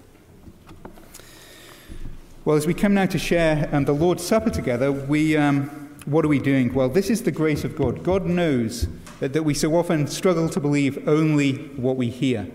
Well, 2.45 2.57
as 2.57 2.67
we 2.67 2.73
come 2.73 2.95
now 2.95 3.07
to 3.07 3.19
share 3.19 3.69
um, 3.73 3.85
the 3.85 3.93
Lord's 3.93 4.25
Supper 4.25 4.49
together, 4.49 4.91
we, 4.91 5.37
um, 5.37 5.65
what 6.07 6.25
are 6.25 6.29
we 6.29 6.39
doing? 6.39 6.73
Well, 6.73 6.89
this 6.89 7.11
is 7.11 7.23
the 7.23 7.33
grace 7.33 7.65
of 7.65 7.77
God. 7.77 8.03
God 8.03 8.25
knows 8.25 8.87
that 9.21 9.45
we 9.45 9.55
so 9.55 9.75
often 9.77 10.07
struggle 10.07 10.49
to 10.49 10.61
believe 10.61 11.09
only 11.09 11.55
what 11.77 11.97
we 11.97 12.09
hear. 12.09 12.49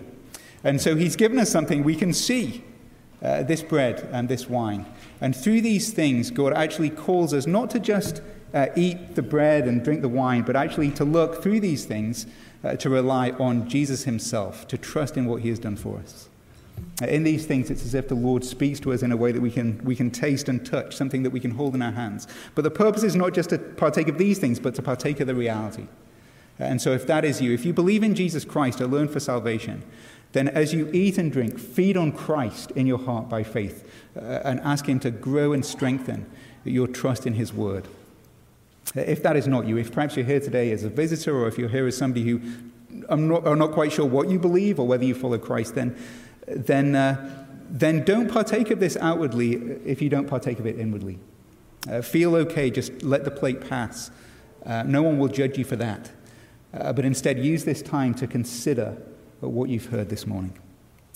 And 0.62 0.80
so 0.80 0.96
he's 0.96 1.16
given 1.16 1.38
us 1.38 1.50
something 1.50 1.84
we 1.84 1.94
can 1.94 2.12
see 2.12 2.64
uh, 3.22 3.42
this 3.42 3.62
bread 3.62 4.08
and 4.12 4.28
this 4.28 4.48
wine. 4.48 4.86
And 5.20 5.36
through 5.36 5.60
these 5.60 5.92
things, 5.92 6.30
God 6.30 6.52
actually 6.52 6.90
calls 6.90 7.34
us 7.34 7.46
not 7.46 7.70
to 7.70 7.78
just 7.78 8.22
uh, 8.52 8.68
eat 8.76 9.14
the 9.14 9.22
bread 9.22 9.66
and 9.66 9.84
drink 9.84 10.00
the 10.00 10.08
wine, 10.08 10.42
but 10.42 10.56
actually 10.56 10.90
to 10.92 11.04
look 11.04 11.42
through 11.42 11.60
these 11.60 11.84
things 11.84 12.26
uh, 12.62 12.76
to 12.76 12.88
rely 12.88 13.30
on 13.32 13.68
Jesus 13.68 14.04
himself, 14.04 14.66
to 14.68 14.78
trust 14.78 15.16
in 15.16 15.26
what 15.26 15.42
he 15.42 15.48
has 15.50 15.58
done 15.58 15.76
for 15.76 15.98
us. 15.98 16.28
Uh, 17.02 17.06
in 17.06 17.24
these 17.24 17.44
things, 17.46 17.70
it's 17.70 17.84
as 17.84 17.94
if 17.94 18.08
the 18.08 18.14
Lord 18.14 18.44
speaks 18.44 18.80
to 18.80 18.92
us 18.92 19.02
in 19.02 19.12
a 19.12 19.16
way 19.16 19.32
that 19.32 19.40
we 19.40 19.50
can, 19.50 19.82
we 19.84 19.96
can 19.96 20.10
taste 20.10 20.48
and 20.48 20.64
touch, 20.64 20.94
something 20.94 21.22
that 21.24 21.30
we 21.30 21.40
can 21.40 21.50
hold 21.50 21.74
in 21.74 21.82
our 21.82 21.92
hands. 21.92 22.26
But 22.54 22.62
the 22.62 22.70
purpose 22.70 23.02
is 23.02 23.16
not 23.16 23.34
just 23.34 23.50
to 23.50 23.58
partake 23.58 24.08
of 24.08 24.18
these 24.18 24.38
things, 24.38 24.60
but 24.60 24.74
to 24.76 24.82
partake 24.82 25.20
of 25.20 25.26
the 25.26 25.34
reality. 25.34 25.86
And 26.58 26.80
so, 26.80 26.92
if 26.92 27.06
that 27.06 27.24
is 27.24 27.40
you, 27.40 27.52
if 27.52 27.64
you 27.64 27.72
believe 27.72 28.02
in 28.02 28.14
Jesus 28.14 28.44
Christ 28.44 28.80
alone 28.80 29.08
for 29.08 29.20
salvation, 29.20 29.82
then 30.32 30.48
as 30.48 30.72
you 30.72 30.90
eat 30.92 31.18
and 31.18 31.32
drink, 31.32 31.58
feed 31.58 31.96
on 31.96 32.12
Christ 32.12 32.70
in 32.72 32.86
your 32.86 32.98
heart 32.98 33.28
by 33.28 33.42
faith 33.42 33.88
uh, 34.16 34.40
and 34.44 34.60
ask 34.60 34.86
Him 34.86 35.00
to 35.00 35.10
grow 35.10 35.52
and 35.52 35.64
strengthen 35.64 36.30
your 36.64 36.86
trust 36.86 37.26
in 37.26 37.34
His 37.34 37.52
word. 37.52 37.86
If 38.94 39.22
that 39.22 39.36
is 39.36 39.46
not 39.46 39.66
you, 39.66 39.76
if 39.78 39.92
perhaps 39.92 40.16
you're 40.16 40.26
here 40.26 40.40
today 40.40 40.70
as 40.70 40.84
a 40.84 40.88
visitor 40.88 41.36
or 41.36 41.48
if 41.48 41.58
you're 41.58 41.68
here 41.68 41.86
as 41.86 41.96
somebody 41.96 42.24
who 42.24 42.40
I'm 43.08 43.26
not, 43.28 43.46
are 43.46 43.56
not 43.56 43.72
quite 43.72 43.92
sure 43.92 44.06
what 44.06 44.28
you 44.28 44.38
believe 44.38 44.78
or 44.78 44.86
whether 44.86 45.04
you 45.04 45.14
follow 45.14 45.38
Christ, 45.38 45.74
then, 45.74 45.96
then, 46.46 46.94
uh, 46.94 47.46
then 47.68 48.04
don't 48.04 48.30
partake 48.30 48.70
of 48.70 48.78
this 48.78 48.96
outwardly 48.96 49.54
if 49.84 50.00
you 50.00 50.08
don't 50.08 50.28
partake 50.28 50.58
of 50.58 50.66
it 50.66 50.78
inwardly. 50.78 51.18
Uh, 51.88 52.02
feel 52.02 52.34
okay, 52.36 52.70
just 52.70 53.02
let 53.02 53.24
the 53.24 53.30
plate 53.30 53.68
pass 53.68 54.10
Uh, 54.64 54.82
no 54.84 55.02
one 55.02 55.18
will 55.18 55.28
judge 55.28 55.58
you 55.58 55.64
for 55.64 55.76
that. 55.76 56.10
Uh, 56.76 56.92
but 56.92 57.04
instead, 57.04 57.38
use 57.38 57.64
this 57.64 57.82
time 57.82 58.14
to 58.14 58.26
consider 58.26 58.96
what 59.40 59.68
you've 59.68 59.86
heard 59.86 60.08
this 60.08 60.26
morning. 60.26 60.58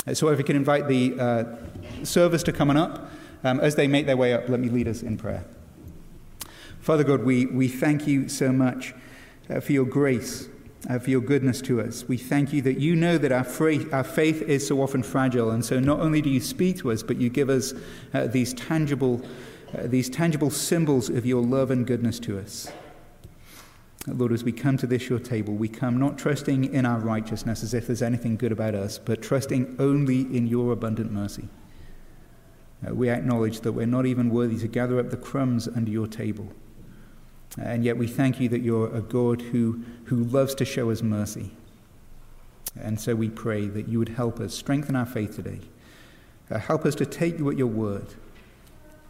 Uh, 0.07 0.15
so, 0.15 0.29
if 0.29 0.39
we 0.39 0.45
can 0.45 0.57
invite 0.57 0.87
the 0.89 1.19
uh, 1.19 2.05
servers 2.05 2.43
to 2.45 2.53
come 2.53 2.71
on 2.71 2.77
up, 2.77 3.11
um, 3.45 3.61
as 3.61 3.75
they 3.75 3.89
make 3.89 4.07
their 4.07 4.17
way 4.17 4.33
up, 4.33 4.49
let 4.49 4.61
me 4.61 4.69
lead 4.69 4.89
us 4.89 5.03
in 5.03 5.17
prayer. 5.17 5.45
Father 6.81 7.05
God, 7.05 7.25
we, 7.25 7.47
we 7.47 7.69
thank 7.69 8.07
you 8.07 8.29
so 8.29 8.53
much 8.53 8.95
uh, 9.51 9.61
for 9.61 9.73
your 9.73 9.85
grace, 9.85 10.49
uh, 10.89 10.99
for 10.99 11.11
your 11.11 11.21
goodness 11.21 11.61
to 11.63 11.81
us. 11.81 12.05
We 12.09 12.17
thank 12.17 12.53
you 12.53 12.63
that 12.63 12.79
you 12.79 12.97
know 12.97 13.19
that 13.19 13.33
our, 13.33 13.45
fra- 13.45 13.91
our 13.93 14.05
faith 14.05 14.43
is 14.43 14.67
so 14.67 14.81
often 14.81 15.03
fragile, 15.03 15.51
and 15.51 15.65
so 15.65 15.81
not 15.81 16.01
only 16.01 16.23
do 16.23 16.31
you 16.31 16.41
speak 16.41 16.79
to 16.79 16.93
us, 16.93 17.03
but 17.03 17.17
you 17.19 17.29
give 17.29 17.51
us 17.51 17.75
uh, 18.15 18.27
these 18.27 18.55
tangible, 18.55 19.21
uh, 19.77 19.83
these 19.87 20.09
tangible 20.09 20.51
symbols 20.51 21.09
of 21.09 21.27
your 21.27 21.43
love 21.43 21.71
and 21.71 21.87
goodness 21.87 22.19
to 22.21 22.39
us. 22.39 22.71
Lord, 24.15 24.33
as 24.33 24.45
we 24.45 24.53
come 24.53 24.77
to 24.79 24.87
this 24.87 25.09
your 25.09 25.19
table, 25.19 25.55
we 25.55 25.69
come 25.69 25.99
not 25.99 26.19
trusting 26.19 26.73
in 26.73 26.87
our 26.87 26.99
righteousness 26.99 27.63
as 27.63 27.75
if 27.75 27.87
there's 27.87 28.03
anything 28.03 28.37
good 28.37 28.53
about 28.53 28.75
us, 28.75 28.99
but 28.99 29.23
trusting 29.23 29.77
only 29.79 30.21
in 30.21 30.47
your 30.47 30.73
abundant 30.73 31.13
mercy. 31.13 31.49
Uh, 32.87 32.95
we 32.95 33.11
acknowledge 33.11 33.61
that 33.61 33.73
we're 33.73 33.87
not 33.87 34.07
even 34.07 34.31
worthy 34.31 34.59
to 34.59 34.69
gather 34.69 35.01
up 35.01 35.11
the 35.11 35.17
crumbs 35.17 35.67
under 35.69 35.91
your 35.91 36.07
table. 36.07 36.49
And 37.61 37.85
yet 37.85 37.97
we 37.97 38.07
thank 38.07 38.41
you 38.41 38.49
that 38.51 38.61
you're 38.61 38.95
a 38.95 39.01
God 39.01 39.41
who, 39.41 39.83
who 40.05 40.17
loves 40.17 40.55
to 40.57 40.65
show 40.65 40.91
us 40.91 41.03
mercy. 41.03 41.51
And 42.81 43.01
so 43.01 43.15
we 43.15 43.31
pray 43.31 43.67
that 43.67 43.89
you 43.89 43.99
would 43.99 44.11
help 44.11 44.39
us 44.39 44.55
strengthen 44.55 44.95
our 44.95 45.07
faith 45.07 45.35
today. 45.35 45.61
Uh, 46.51 46.59
help 46.59 46.87
us 46.87 46.95
to 46.97 47.07
take 47.07 47.39
you 47.39 47.51
at 47.51 47.59
your 47.59 47.67
word. 47.67 48.07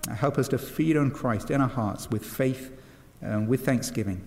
Uh, 0.09 0.15
help 0.15 0.39
us 0.39 0.49
to 0.49 0.59
feed 0.59 0.97
on 0.97 1.11
Christ 1.11 1.51
in 1.51 1.61
our 1.61 1.69
hearts 1.69 2.11
with 2.11 2.25
faith 2.25 2.73
and 3.21 3.49
with 3.49 3.65
thanksgiving. 3.65 4.27